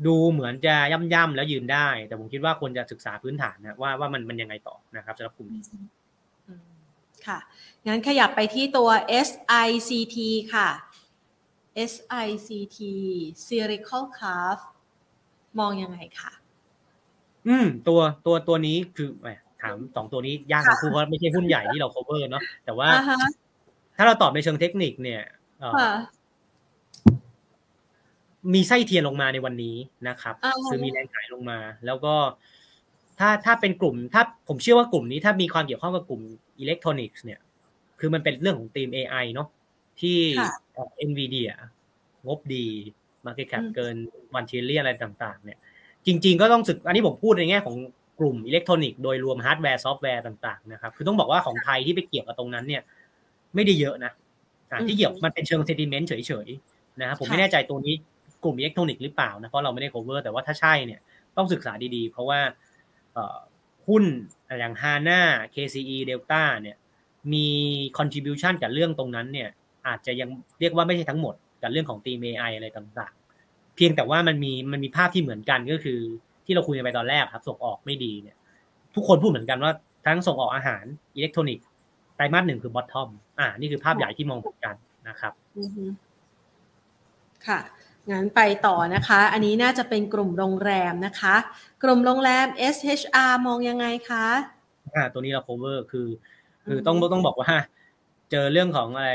[0.07, 0.75] ดูเหมือนจะ
[1.15, 5.63] ย่ำๆแล้วยืนได้ แต่ผมคิดว่าควรจะศึกษาพื้นฐานนะว่าว่ามันมันยังไงต่อนะครับสำหรับกลุ่มนี้
[7.27, 7.39] ค่ะ
[7.87, 8.89] งั้นขยับไปที่ตัว
[9.27, 10.17] SICT
[10.55, 10.69] ค่ะ
[11.91, 12.79] SICT
[13.43, 14.65] Spherical Curve
[15.59, 16.33] มองยังไงคะ
[17.49, 19.29] อืม ตัวตัวตัวนี้คือแหม
[19.63, 22.89] ถามสองตัวนี้ยากนะคู่เพราะไม่ใช่หุ้นใหญ่ที่เรา cover เนาะแต่ว่า
[23.97, 25.23] ถ้าเราตอบในเชิงเทคนิคเนี่ย
[28.55, 29.77] มีไส้เทียนลงมาในวันนี้
[30.09, 30.35] นะครับ
[30.67, 32.15] คือมีแรงขายลงมา แล้วก็
[33.19, 36.23] ถ้าถ้าเป็นกลุ่ม ถ้าผมเชื่อว่ากลุ่มนี้ถ้ามีความเกี่ยวข้องกับกลุ่ม
[36.61, 37.41] อิเล็กทรอนิกส์เนี่ย
[38.01, 39.49] คือมันเป็นเรื่องของทีม AI เนาะ
[40.01, 40.19] ที่
[41.09, 41.53] NVIDIA
[42.27, 42.67] งบดี
[43.27, 43.97] Market Cap เกิน
[44.35, 45.59] one trillion อะไรต่าง ๆ เนี่ย
[46.07, 47.77] จริง ๆ ก็ต้องศึกอันนี้ผมพูดในแง่ของ
[48.21, 52.83] กลุ่มอิเล็กทรอนิกส์โดยรวมฮาร์ดแวร์ซอฟต์แวร์ต่างๆนะครับ คือต้องบอกว่าของไทยที่ไปเกี่ยวกับตรงนั้นเนี่ย
[53.55, 54.13] ไม่ได้เยอะนะ
[54.89, 57.95] ที่เกี่ยวมันเป็นเชิง sentiment เฉยๆนะครับผมไม่แน่ใจตรงนี้
[58.45, 61.01] กลุ่มอิเล็กทรอนิกส์หรือเปล่านะ เพราะเราไม่ได้ cover แต่ว่าถ้าใช่เนี่ย
[61.37, 62.41] ต้องศึกษาดีๆ เพราะว่า
[63.89, 64.05] หุ้น
[64.61, 65.21] อย่างฮาน่า
[65.55, 66.77] KCE Delta เนี่ย
[67.33, 67.49] มี
[67.99, 69.49] contribution กับเรื่องตรงนั้นเนี่ย
[69.87, 70.29] อาจจะยัง
[70.61, 76.01] เรียกว่าไม่ใช่ทั้งหมดกับเรื่องของตีม AI อะไรต่างๆ เพียงแต่ว่ามันมีมันมีภาพที่เหมือนกันก็คือ
[76.45, 78.37] ที่เราคุยกันไปตอนแรกครับส่งออกไม่ดีเนี่ย
[78.95, 79.73] ทุกคนพูดเหมือนกันว่า
[80.07, 80.85] ทั้งส่งออกอาหาร
[81.17, 81.67] อิเล็กทรอนิกส์
[82.17, 84.75] ไตรมาสหนึ่งคือบอททอมอ่านี่คือภาพใหญ่ที่มองเหมือนกัน
[85.09, 85.33] นะครับ
[87.47, 87.59] ค่ะ
[88.13, 91.37] งั้นไปต่อนะคะ อันนี้น่าจะเป็นกลุ่มโรงแรมนะคะ
[91.83, 94.27] กลุ่มโรงแรม SHR มองยังไงคะ
[94.95, 96.09] อ่าตัวนี้เรา cover คือ
[96.67, 97.53] คือต้องต้องบอกว่า
[98.31, 99.11] เจอเรื่องของอะไร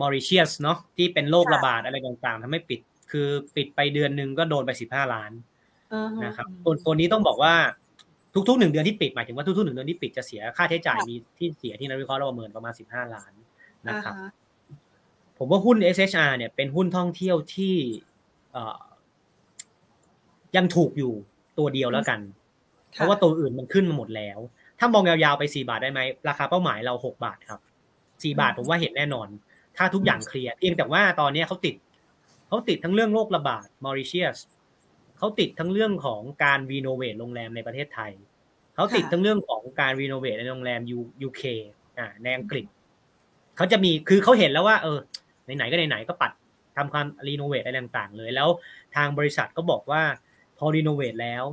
[0.00, 2.80] มอริเชียสเนาะที่เป็นโรคระบาดอะไรต่างๆทำให้ปิด
[3.10, 5.32] คือปิดไปเดือนหนึ่งก็โดนไปสิบห้าล้าน
[6.24, 7.54] นะครับตัวตัวนี้ต้องบอกว่า
[8.48, 13.32] ทุกๆหนึ่งเดือนที่ปิดหมายถึงว่าทุกๆหนึ่งเดือนที่ปิดจะเสียค่าใช้จ่ายมีที่เสียที่นักวิเคราะห์เราประเมินประมาณสิบห้าล้าน
[13.88, 14.14] นะครับ
[15.38, 17.76] ผมว่าหุ้น SHR เนี่ยเป็นหุ้นท่องเที่ยวที่
[20.56, 21.12] ยังถูกอยู่
[21.58, 22.20] ตัวเดียวแล้วกัน
[22.92, 24.38] เพราะว่าตัวอื่นมันขึ้นมาหมดแล้ว
[24.78, 27.60] ถ้ามองยาวๆไปสี่บาทได้ไหม ราคาเป้าหมายเราหกบาทครับ
[28.22, 29.28] สี่บาทผมว่าเห็นแน่นอน
[29.76, 31.74] ถ้าทุกอย่างเคลียร์เพียงแต่ว่าตอนนี้เขาติด
[32.48, 34.38] เขาติดทั้งเรื่องโรคระบาดมอริเชียส
[35.18, 38.12] เขาติดทั้งเรื่องของการรีโนเวทโรงแรมในประเทศไทย
[38.74, 41.42] เขาติดทั้งเรื่องของการรีโนเวทในโรงแรม U UK
[41.98, 42.66] อ่าในอังกฤษ
[43.56, 44.98] เขาจะมีคือเขาเห็นแล้วว่า เออ
[45.56, 46.32] ไหนๆก็ไหนๆก็ปัด
[46.78, 48.48] ทำความรีโนเวทอะไรต่างๆ เลย แล้ว
[48.96, 50.02] ทางบริษัทก็บอกว่า
[50.58, 51.44] พอรีโนเวทแล้ว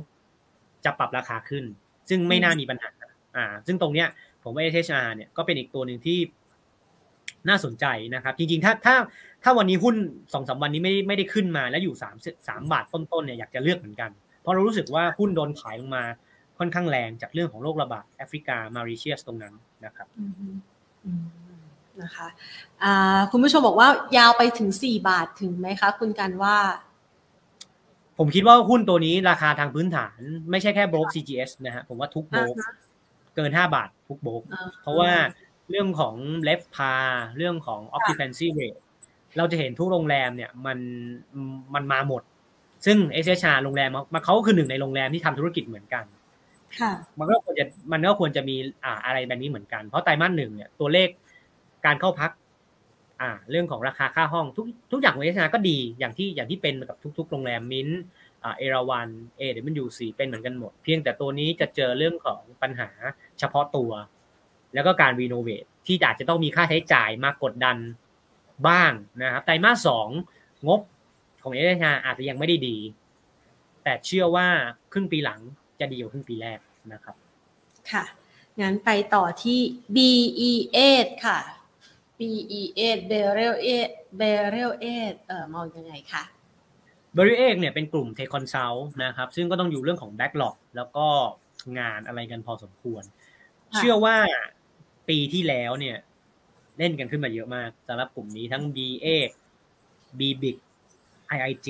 [0.84, 1.64] จะปรับราคาขึ้น
[2.08, 2.90] ซึ่งไม่น่ามีปัญหา
[3.36, 4.08] อ่า ซึ่งตรงเนี้ย
[4.42, 6.18] ผมว่า SHR เนี่ยก็เป็นอีกตัวหนึ่งที่
[7.48, 8.96] น่าสนใจนะครับ จริงๆ ถ้าถ้า
[9.42, 9.96] ถ้าวันนี้หุ้น
[10.34, 12.16] สองสาวันนี้ไม่ไม่ได้ขึ้นมาแล้วอยู่สาม
[12.48, 14.10] สามบาทต้นๆเนี่ยอยากจะเลือกเหมือนกัน
[14.40, 16.04] เพราะเรารู้สึกว่าหุ้นโดนขายลงมา
[16.58, 19.54] ค่อนข้างแรงจากเรื่องของโรคระบาดแอฟริกามาริเชียสตรงนั้น
[19.84, 20.08] นะครับ
[22.02, 22.28] นะคะ
[23.32, 26.56] คุณผู้ชมบอกว่ายาวไปถึงสี่บาทถึงไหมคะ คุณกันว่า
[28.18, 30.18] ผมคิดว่าหุ้นตัวนี้ราคาทางพื้นฐาน
[30.50, 32.54] ไม่ใช่แค่โบรก CGS นะฮะผมว่าทุกโบรก
[33.36, 34.42] เกินห้าบาททุกโบรก
[34.82, 35.10] เพราะว่า
[35.70, 36.94] เรื่องของเลฟพา
[37.36, 38.80] เรื่องของ occupancy rate
[39.36, 40.78] เราจะเห็นทุกโรงแรมเนี่ยมัน
[41.74, 42.22] มันมาหมด
[42.86, 46.04] ซึ่งเอเชาโรงแรมมาเขาคือหนึ่งในโรงแรมที่ทำธุรกิจเหมือนกัน
[46.80, 51.08] ค่ะมันก็ควรจะมันก็ควรจะมีอ่าอะไรแบบนี้เหมือนกัน เพราะไตรมาสหนึ่งเนี่ยตัวเลข
[51.86, 52.30] การเข้าพัก
[53.20, 57.88] อ่า เรื่องของราคาค่าห้องทุกทุกอย่างของเอชนาก็ดีอย่างที่อย่างที่เป็นกับทุก ๆ โรงแรมมิ้น
[58.58, 59.08] เอราวัน
[59.38, 62.88] เอเดมันยูสีเป็นเหมือนกันหมด เพียงแต่ตัวนี้จะเจอเรื่องของปัญหา
[63.38, 63.90] เฉพาะตัว
[64.74, 67.76] แล้วก็การรีโนเวทที่อาจจะต้องมีค่าใช้จ่ายมากดดัน
[68.68, 70.08] บ้างนะครับไตรมาสสอง
[70.68, 70.80] งบ
[71.42, 72.76] ของเอชนาอาจจะยังไม่ได้ดี
[73.84, 74.46] แต่เชื่อว่า
[74.92, 75.40] ครึ่งปีหลัง
[75.80, 76.58] จะดีกว่าครึ่งปีแรก
[76.92, 77.14] นะครับ
[77.90, 78.04] ค่ะ
[78.60, 79.60] งั้นไปต่อที่
[79.96, 81.38] BE8 ค่ะ
[82.18, 83.54] BE8 b e r e l
[83.88, 86.24] 8 b e r e l 8เอ่อมองยังไงคะ
[87.16, 91.06] Beryl 8เนี่ยเป็นกลุ่ม tech consult นะครับซึ่งก็ต้องอยู่เรื่องของ backlog แล้วก็
[91.78, 93.02] งานอะไรกันพอสมควร
[93.76, 94.16] เชื่อว่า
[95.08, 95.96] ปีที่แล้วเนี่ย
[96.78, 99.06] เล่นกันขึ้นมาเยอะมากสำหรับกลุ่มนี้ทั้ง BA
[100.18, 100.56] b b i g
[101.36, 101.68] IIG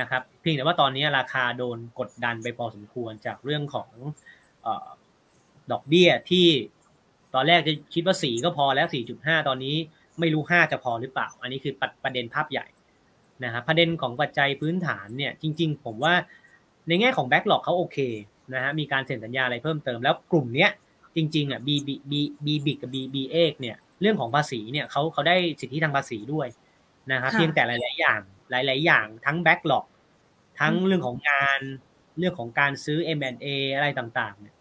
[0.00, 3.90] นะครับเพียงแต่ว่าตอนนี้ราคาโดนกดดันไปพอสมควรจากเรื่องของ
[5.70, 6.46] ดอกเบี้ยที่
[7.34, 9.76] ตอนแรกจะคิดว่าสี่ก็พอแล้วสี่จุดห้าตอนนี้
[10.20, 11.74] ไม่รู้ห้าจะพอหรือเปล่า อันนี้คือ
[12.04, 12.66] ประเด็นภาพใหญ่
[13.44, 16.14] นะครับประเด็นของปัจจัยพื้นฐานเนี่ยจริง ๆ ผมว่า
[16.88, 17.98] ในแง่ของแบ็กหลอกเขาโอเค
[18.54, 20.70] นะฮะมีการเซ็นสัญญาอะไรเพิ่มเติมแล้วกลุ่มเนี้ย
[21.16, 22.12] จริงๆอะ B B B
[22.44, 26.48] B B กับ B B เอกเนี่ยเรื่องของภาษีเนี่ยเขาเขาได้สิทธิทางภาษีด้วย
[27.12, 28.20] นะครับเพียงแต่หลาย ๆ อย่าง
[28.50, 29.86] หลาย ๆ อย่างทั้งแบ็กหลอก
[30.60, 31.60] ทั้งเรื่องของงาน
[32.18, 34.54] เรื่องของการซื้อ M&A อะไรต่างๆเนี่ย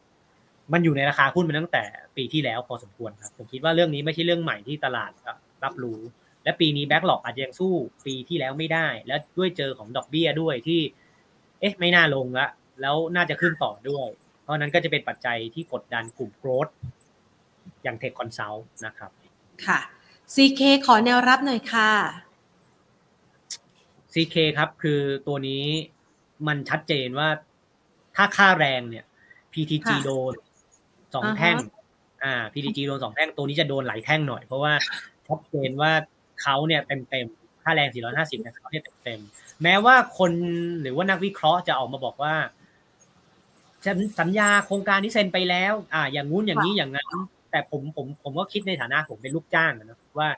[0.73, 1.83] มันอยู่ในราคาหุ้นมาตั้งแต่
[2.17, 5.11] ปีที่แล้วพอสมควรครับผมคิดว่าเรื่องนี้ไม่ใช่เรื่องใหม่ที่ตลาด
[5.63, 5.99] รับรู้
[6.43, 7.73] และปีนี้แบ็กหลอกอาจจะยังสู้
[8.05, 10.81] ปีที่แล้วไม่ได้ แล้วด้วยเจอของดอกเบี้ยด้วยที่
[11.59, 12.47] เอ๊ะไม่น่าลงละ
[12.81, 14.07] แล้วน่าจะขึ้นต่อด้วย
[14.41, 16.67] เพราะนั้นก็จะเป็นปัจจัยที่กดดันกลุ่มโกรด
[17.83, 19.11] อย่าง tech consult นะครับ
[19.65, 19.79] ค่ะ
[20.33, 21.91] CK ขอแนวรับหน่อยค่ะ
[24.13, 25.63] CK ครับคือตัวนี้
[26.47, 27.29] มันชัดเจนว่า
[28.15, 29.05] ถ้าค่าแรงเนี่ย
[29.53, 30.33] PTG โดน
[31.15, 31.55] สองแท่ง
[32.23, 34.73] อ่า PTG โดนสองแท่งตัวนี้จะโดนหลายแท่งหน่อย เพราะว่า
[35.27, 35.91] ชัดเจนว่า
[36.41, 37.27] เขาเนี่ยเต็มเต็ม
[37.63, 39.19] ค่าแรง 450เนี่ยเขาเนี่ยเต็มเต็ม
[39.63, 40.31] แม้ว่าคน
[40.81, 42.33] หรือว่านักวิเคราะห์จะออกมาบอกว่า
[44.19, 47.07] สัญญาโครงการนี้เซ็นไปแล้ว อ่า อย่างงู้นอย่างนี้อย่างนั้น
[47.51, 50.29] แต่ผมผมผมก็คิดในฐานะผมเป็นลูกจ้างนะว่า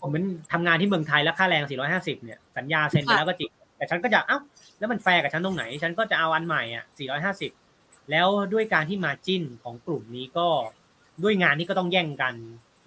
[0.00, 1.62] ผมเป็นทำงานที่เมืองไทยแล้วค่าแรง
[1.94, 4.38] 450 เนี่ย สัญญาเซ็นไปแล้วก็จริงแต่ฉันก็จะเอ้า
[4.78, 6.84] แล้วมันแฟร์กับฉันตรงไหน ฉันก็จะเอาอันใหม่อะ
[7.24, 7.63] 450
[8.10, 10.48] แล้วด้วยการที่ margin ของกลุ่มนี้ก็
[11.22, 12.34] ด้วยงานที่ก็ต้องแย่งกัน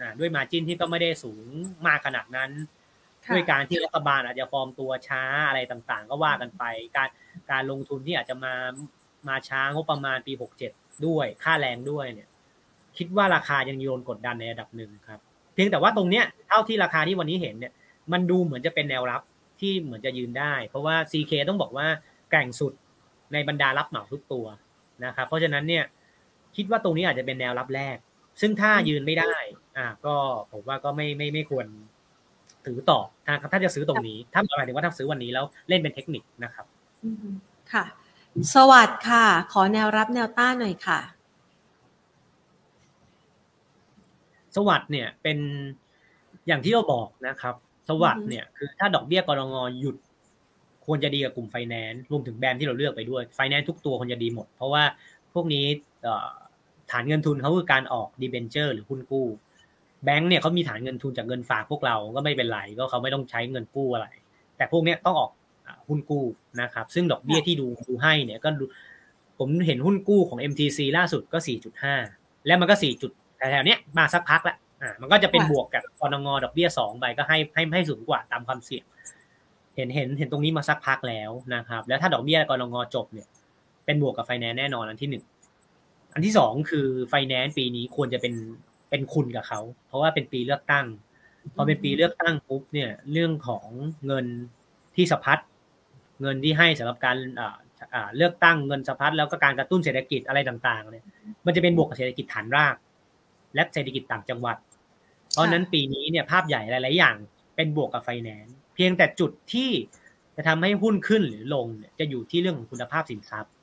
[0.02, 1.46] นะด้วย margin ที่ก็ไม่ได้สูง
[1.88, 2.52] มากขนาดนั้น
[3.34, 6.64] ด้วยการที่รัฐบาลอาจจะฟอร์มตัวช้าอะไรต่างๆ ก็ว่ากันไป
[6.96, 7.10] การ
[7.52, 8.54] การลงทุนที่อาจจะมา
[9.28, 10.72] มาช้างบประมาณปีหกเจ็ด
[11.08, 12.30] ด้วยค่าแรงด้วยเนี่ย
[12.98, 15.20] คิดว่าราคายังโยนกดดันในระดับหนึ่งครับ
[15.54, 17.74] เพียงแต่ว่าตรงเนี้ยเท่าที่ราคาที่วันนี้เห็นเนี่ย
[18.12, 19.22] มันดูเหมือนจะเป็นแนวรับ
[19.60, 21.88] ที่เหมือนจะยืนได้ เพราะว่า CK ต้องบอกว่า
[22.30, 22.74] แกร่งสุด
[23.34, 24.46] ในบรรดารับเหมาทุกตัว
[25.06, 25.84] นะครับ เพราะฉะนั้นเนี่ย
[26.56, 27.98] คิดว่าตรงนี้อาจจะเป็นแนวรับแรก
[28.42, 29.36] ซึ่งถ้ายืนไม่ได้
[29.78, 30.16] อ่า ก็
[30.52, 31.66] ผมว่าก็ไม่ไม่ไม่ควร
[32.66, 36.66] ถือต่อถ้าถ้าจะซื้อตรงนี้ ถ้าหมายถึงว่าถ้าซื้อวันนี้แล้วเล่นเป็นเทคนิคนะครับ
[37.74, 37.86] ค่ะ
[38.56, 41.00] SAWAD ค่ะ ขอแนวรับแนวต้านหน่อยค่ะ
[44.56, 45.38] SAWAD เนี่ยเป็น
[46.48, 47.56] อย่างที่เราบอกนะครับ
[47.90, 49.96] SAWAD เนี่ยคือถ้าดอกเบี้ยกนงหยุด
[50.88, 54.84] ควรจะดีกับกลุ่มไฟแนนซ์รวมถึง BAM ที่เราเลือกไปด้วยไฟแนนซ์ทุกตัวควรจะดีหมด เพราะว่า
[55.34, 55.66] พวกนี้
[56.92, 59.26] ฐานเงินทุนเขาคือการออก debenture หรือหุ้นกู้
[60.04, 64.08] แบงก์เนี่ยเขามีฐานเงินทุนจากเงินฝากพวกเราก็ไม่เป็นไรก็เขาไม่ต้องใช้เงินกู้อะไร
[64.58, 65.32] แต่พวกนี้ต้องออก
[65.90, 66.24] หุ้นกู้
[66.62, 68.50] นะครับ ซึ่งดอกเบี้ยที่ดูดูให้เนี่ยก็
[69.40, 71.38] ผมเห็นหุ้นกู้ของ MTC ล่าสุดก็
[71.94, 78.84] 4.5 แล้วมันก็ 4 จุดแถวๆนี้มาสักพักแล้วอ่ามันก็จะเป็นบวกกับกรงดอกเบี้ย2ไปก็ให้ให้ให้สูงกว่าตามความเสี่ยง
[79.78, 83.28] เห็นเห็นเห็นตรงนี้มาสักพักแล้วนะครับ แล้วถ้าดอกเบี้ยกรงงจบเนี่ย
[83.86, 85.24] เป็นบวกกับไฟแนนซ์แน่นอนอันที่หนึ่ง
[86.14, 88.34] อันที่สองคือไฟแนนซ์ปีนี้ควรจะเป็น
[88.90, 90.86] เป็นคุณกับเขา เพราะว่าเป็นปีเลือกตั้ง
[91.56, 93.66] พอเป็นปีเลือกตั้งปุ๊บเนี่ยเรื่องของ
[94.08, 94.26] เงิน
[94.96, 95.40] ที่สะพัด
[96.22, 97.18] เงินที่ให้สำหรับการ
[98.16, 101.06] เลือกตั้งเงินสะพัดแล้วก็การกระตุ้นเศรษฐกิจอะไรต่างๆเนี่ย
[101.46, 102.76] มันจะเป็นบวกกับเศรษฐกิจฐานราก
[103.56, 104.58] และเศรษฐกิจต่างจังหวัด
[105.32, 107.16] เพราะนั้นปีนี้เนี่ยภาพใหญ่หลาย ๆ อย่าง
[107.56, 109.70] เป็นบวกกับไฟแนนซ์ เพียงแต่จุดที่
[110.36, 113.54] จะทำให้หุ้นขึ้นหรือลงเนี่ยจะอยู่ที่เรื่องของคุณภาพสินทรัพย์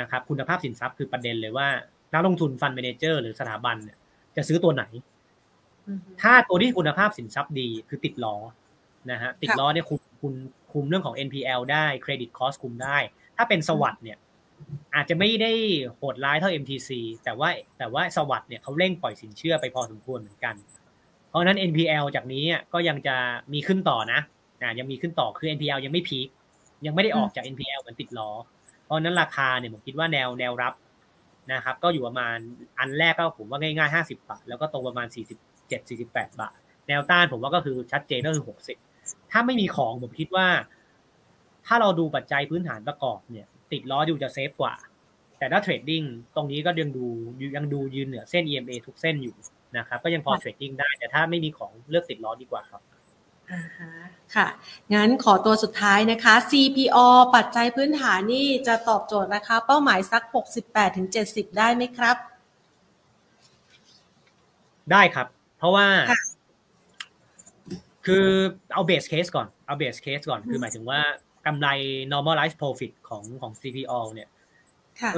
[0.00, 1.68] นะครับ คุณภาพสินทรัพย์คือประเด็นเลยว่า
[2.12, 3.96] นักลงทุน fund manager หรือสถาบันเนี่ย
[4.36, 4.84] จะซื้อตัวไหน
[6.22, 8.36] ถ้าตัวที่คุณภาพสินทรัพย์ดีคือติดล้อ
[9.10, 10.34] นะฮะติดล้อเนี่ยคุมคุม
[10.72, 12.98] คุมเรื่องของ NPL ได้ credit cost คุมได้
[13.36, 14.18] ถ้าเป็นสวัสดิ์เนี่ย
[14.94, 15.52] อาจจะไม่ได้
[15.96, 16.90] โหดร้ายเท่า MTC
[17.24, 17.48] แต่ว่า
[17.78, 20.54] แต่ว่าสวัสดิ์เนี่ยเขาเร่งปล่อยสินเชื่อไปพอสมควรเหมือนกัน
[21.28, 23.16] เพราะนั้น NPL จากนี้ก็ยังจะ
[23.52, 24.20] มีขึ้นต่อนะ
[24.62, 26.28] นะยังมีขึ้นต่อคือ NPL ยังไม่ peak
[26.86, 28.30] ยังไม่ได้ออกจาก NPL เหมือนติดล้อ
[28.84, 30.74] เพราะนั้นราคาเนี่ยผมคิดว่าแนวแนวรับ
[31.52, 32.36] นะครับ ก็อยู่ประมาณ
[32.78, 35.38] อันแรกก็ผมว่าง่ายๆห้าสิบาท แล้วก็ตรงประมาณสี่สิบ
[35.68, 36.56] เจ็ดสี่สิบแปดบาท
[36.88, 38.76] แนวต้านผมว่าก็คือชัดเจนก็คือหกสิบ
[39.30, 40.46] ถ้าไม่มีของผมคิดว่า
[41.66, 44.74] ถ้าเราดูปัจจัยพื้นฐานประกอบเนี่ย ติดล้ออยู่จะ safe กว่า
[45.38, 46.02] แต่ถ้า trading
[46.36, 47.06] ตรงนี้ก็ยังดู
[47.56, 49.36] ยังดูยืนเหนือเส้น EMA ทุกเส้นอยู่
[49.76, 52.82] นะครับ ก็ยังพอ trading ได้ แต่ถ้าไม่มีของเลือกติดล้อดีกว่าครับ
[53.50, 53.90] อ่าฮะ
[54.34, 54.46] ค่ะ
[54.94, 60.22] งั้นขอตัวสุดท้ายนะคะ CPO ปัจจัยพื้นฐานนี่จะตอบโจทย์ราคาเป้าหมายสัก
[60.90, 62.16] 68-70 ได้ไหมครับ
[64.92, 65.26] ได้ครับ
[65.58, 65.86] เพราะว่า
[68.06, 68.26] คือ
[68.74, 71.00] เอาเบสเคสก่อน เอาเบสเคสก่อน คือหมายถึงว่า
[71.46, 71.68] กำไร
[72.12, 74.28] normalized profit ของของ CPO เนี่ย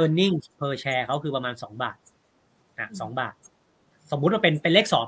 [0.01, 1.97] earning per share เขาคือประมาณสองบาท
[2.79, 3.35] อะสองบาท
[4.11, 5.07] สมมุติว่าเป็นเป็นเลขสอง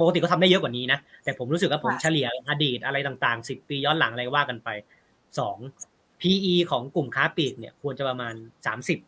[0.00, 4.68] ปกติก็ทำได้เยอะกว่านี้นะ แต่ผมรู้สึกว่าผมเฉลี่ยอดีตอะไรต่างๆสิบปีย้อนหลังอะไรว่ากันไป
[5.38, 5.56] สอง
[6.20, 8.34] PE ของกลุ่มค้าปลีกเนี่ยควรจะประมาณ
[8.66, 8.98] สามสิบ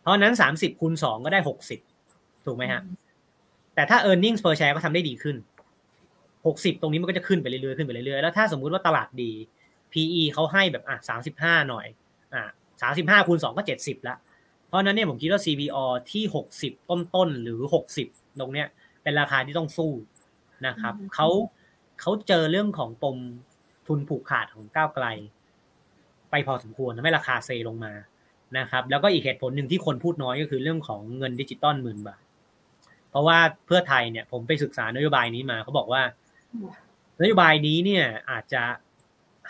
[0.00, 1.80] เพราะนั้นสามสิบคูณสองก็ได้หกสิบ
[2.46, 2.82] ถูกไหมฮะ
[3.74, 5.36] แต่ถ้า e a r n i n g per share ก็ทำได้ดีขึ้น
[6.46, 9.32] หกสิบตรงนี้มันก็จะขึ้นไปเรื่อยๆขึ้นไปเรื่อยๆแล้วถ้าสมมุติว่าตลาดดี
[9.92, 11.86] PE เขาให้แบบอะสามสิบห้าหน่อย
[12.34, 12.42] อะ
[12.82, 14.16] สามสิบห้าคูณสองก็เจ็ดสิบละ
[14.68, 15.76] เพราะนั้นเนี่ยผมคิดว่า CBO
[16.12, 18.06] ที่หกสิบต้นๆหรือหกสิบ
[18.40, 18.66] ตรงเนี้ย
[19.06, 19.92] เป็นราคาที่ต้องสู้
[20.66, 21.28] นะครับเขา
[22.00, 23.16] เขาเจอเรื่องของปม
[23.86, 25.06] ทุนผูกขาดของก้าวไกล
[26.30, 27.92] ไปพอสมควรทำให้ราคาเซลงมา
[28.58, 32.22] นะครับ แล้วก็อีกเหตุผลหนึ่งที่คนพูดน้อยก็คือเรื่องของเงินดิจิตอลหมื่นบาท
[33.10, 36.02] เพราะว่าเพื่อไทยเนี่ย ผมไปศึกษานโยบายนี้มาเขาบอกว่า
[37.20, 38.62] นโยบายนี้เนี่ยอาจจะ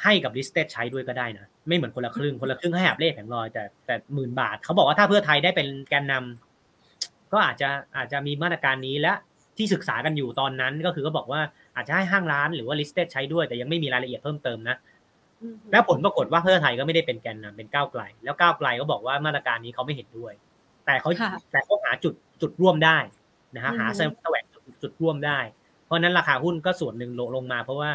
[0.02, 9.12] ให้กับลิสเต็ใช้ด้วยก็ได้นะไม่เหมือนคนละครึ่งคนละครึ่งให้แอบเล่แผงลอย แต่แต่หมื่นบาทเขาบอกว่าถ้าเพื่อไทยได้เป็นแกนนำก็อาจจะอาจจะมีมาตรการนี้และ
[9.57, 11.40] ที่ศึกษากันอยู่ตอนนั้นก็คือก็บอกว่า
[11.76, 14.76] อาจจะให้ห้างร้านหรือว่า listed ใช้ด้วยแต่ยังไม่มีรายละเอียดเพิ่มเติมนะ
[15.70, 20.32] แล้วผลปรากฏว่าเพื่อไทยก็ไม่ได้เป็นแกนนำเป็นก้าวไกล แล้วก้าวไกลก็บอกว่ามาตรการนี้เขาไม่เห็นด้วย
[20.86, 21.11] แต่เขา
[21.52, 22.98] แต่เขาหาจุดจุดร่วมได้
[23.54, 24.00] นะฮะหาแส
[24.32, 24.44] วง
[24.82, 25.38] จุดร่วมได้
[25.84, 27.90] เพราะนั้นราคาหุ้นก็ส่วนหนึ่งลงลงมา เพราะว่า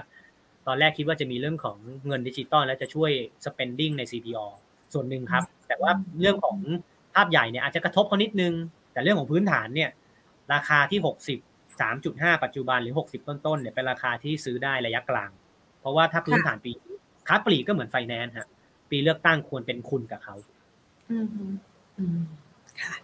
[0.68, 3.12] ตอนแรกคิดว่าจะมีเรื่องของเงินดิจิตอลแล้วจะช่วย
[3.46, 4.46] spending ใน CPO
[4.94, 5.92] ส่วนหนึ่งครับ แต่ว่า
[6.22, 6.58] เรื่องของ
[7.14, 8.54] ภาพใหญ่เนี่ยอาจจะกระทบเขานิดนึง
[8.92, 9.90] แต่เรื่องของพื้นฐานเนี่ย
[10.54, 11.40] ราคาที่หกสิบ
[11.80, 15.30] 3.5 ปัจจุบันหรือ 60 ต้นๆเนี่ยเป็นราคาที่ซื้อได้ระยะกลาง
[15.80, 16.72] เพราะว่าถ้าพื้นฐานปี
[17.28, 18.48] ค้าปลีกก็เหมือนไฟแนนซ์ฮะ
[18.90, 20.36] ปีเลือกตั้งควรเป็นคุณกับเขา
[21.12, 21.28] อืม
[21.98, 22.20] อืม
[22.82, 22.96] ค่ะ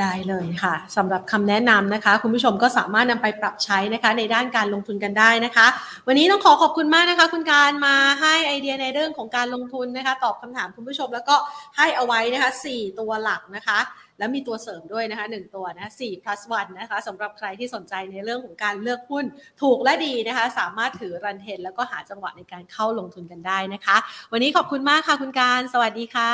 [0.00, 5.66] ได้เลยค่ะสำหรับคำแนะนำนะคะ คุณผู้ชมก็สามารถนำไปปรับใช้นะคะ ในด้านการลงทุนกันได้นะคะ
[6.06, 11.36] วันนี้ต้องขอขอบคุณมากนะคะ คุณการมาให้ไอเดียในเรื่องของการลงทุนนะคะ ตอบคำถามคุณผู้ชมแล้วก็
[11.76, 13.78] ให้เอาไว้นะคะสี่ตัวหลักนะคะ
[14.18, 19.24] แล้วมีตัวเสริมด้วยนะคะหนึ่งตัวนะสี่ plus o นะคะสำหรับใครที่สนใจในเรื่องของการเลือกหุ้น
[19.62, 23.96] ถูกและดีนะคะ สามารถถือรันเทนแล้วก็หาจังหวะในการเข้าลงทุนกันได้นะคะ
[24.32, 26.32] วันนี้ขอบคุณมากค่ะคุณการ สวัสดีค่ะ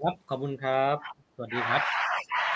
[0.00, 1.82] ครับ ขอบคุณครับ สวัสดีครับ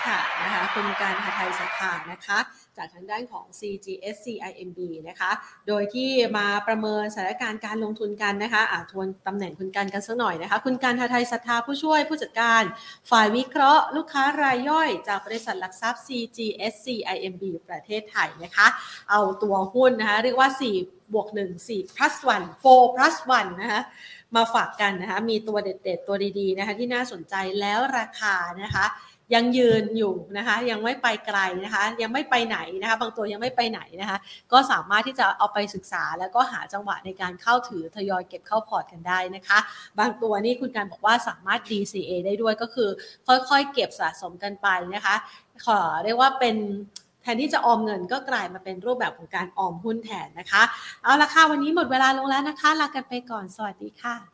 [0.07, 2.39] ค่ะนะคะคุณการหาไทยสภานะคะ
[2.77, 4.79] จากทางด้านของ CGS CIMB
[5.09, 5.31] นะคะ
[5.69, 12.63] โดยที่มาประเมินสถานการณ์การลงทุนกันนะคะอาทวนตำแหน่งคุณการกันสักหน่อยนะคะ คุณการหาไทยสภาผู้ช่วยผู้จัดการ
[13.11, 18.67] ฝ่ายวิเคราะห์ลูกค้ารายย่อย จากบริษัทหลักทรัพย์ CGS CIMB ประเทศไทยนะคะ
[19.11, 23.83] เอาตัวหุ้นนะคะ เรียกว่า 4 บวก 1 4 plus 1 4 plus 1 นะคะ
[24.37, 28.87] มาฝากกันนะคะ มีตัวเด็ดๆ ตัวดีๆนะคะที่น่าสนใจแล้วราคานะคะ
[29.35, 34.19] ยังยืนอยู่นะคะยังไม่ไปไกลนะคะ ยังไม่ไปไหนนะคะ บางตัวยังไม่ไปไหนนะคะ
[34.53, 39.59] ก็สามารถที่จะเอาไปศึกษา แล้วก็หาจังหวะในการเข้าถือทยอยเก็บเข้าพอร์ตกันได้นะคะ
[39.99, 42.89] บางตัวนี่คุณการบอกว่าสามารถ DCA ได้ด้วยก็คือ
[43.27, 45.15] ค่อยๆ เก็บสะสมกันไปนะคะ
[45.67, 46.57] ขอเรียกว่าเป็น
[47.23, 50.63] แทนที่จะออมเงินก็กลายมาเป็นรูปแบบของการออมหุ้นแทนนะคะ
[51.03, 54.31] เอาละค่ะวันนี้หมดเวลาลงแล้วนะคะ ลากันไปก่อน สวัสดีค่ะ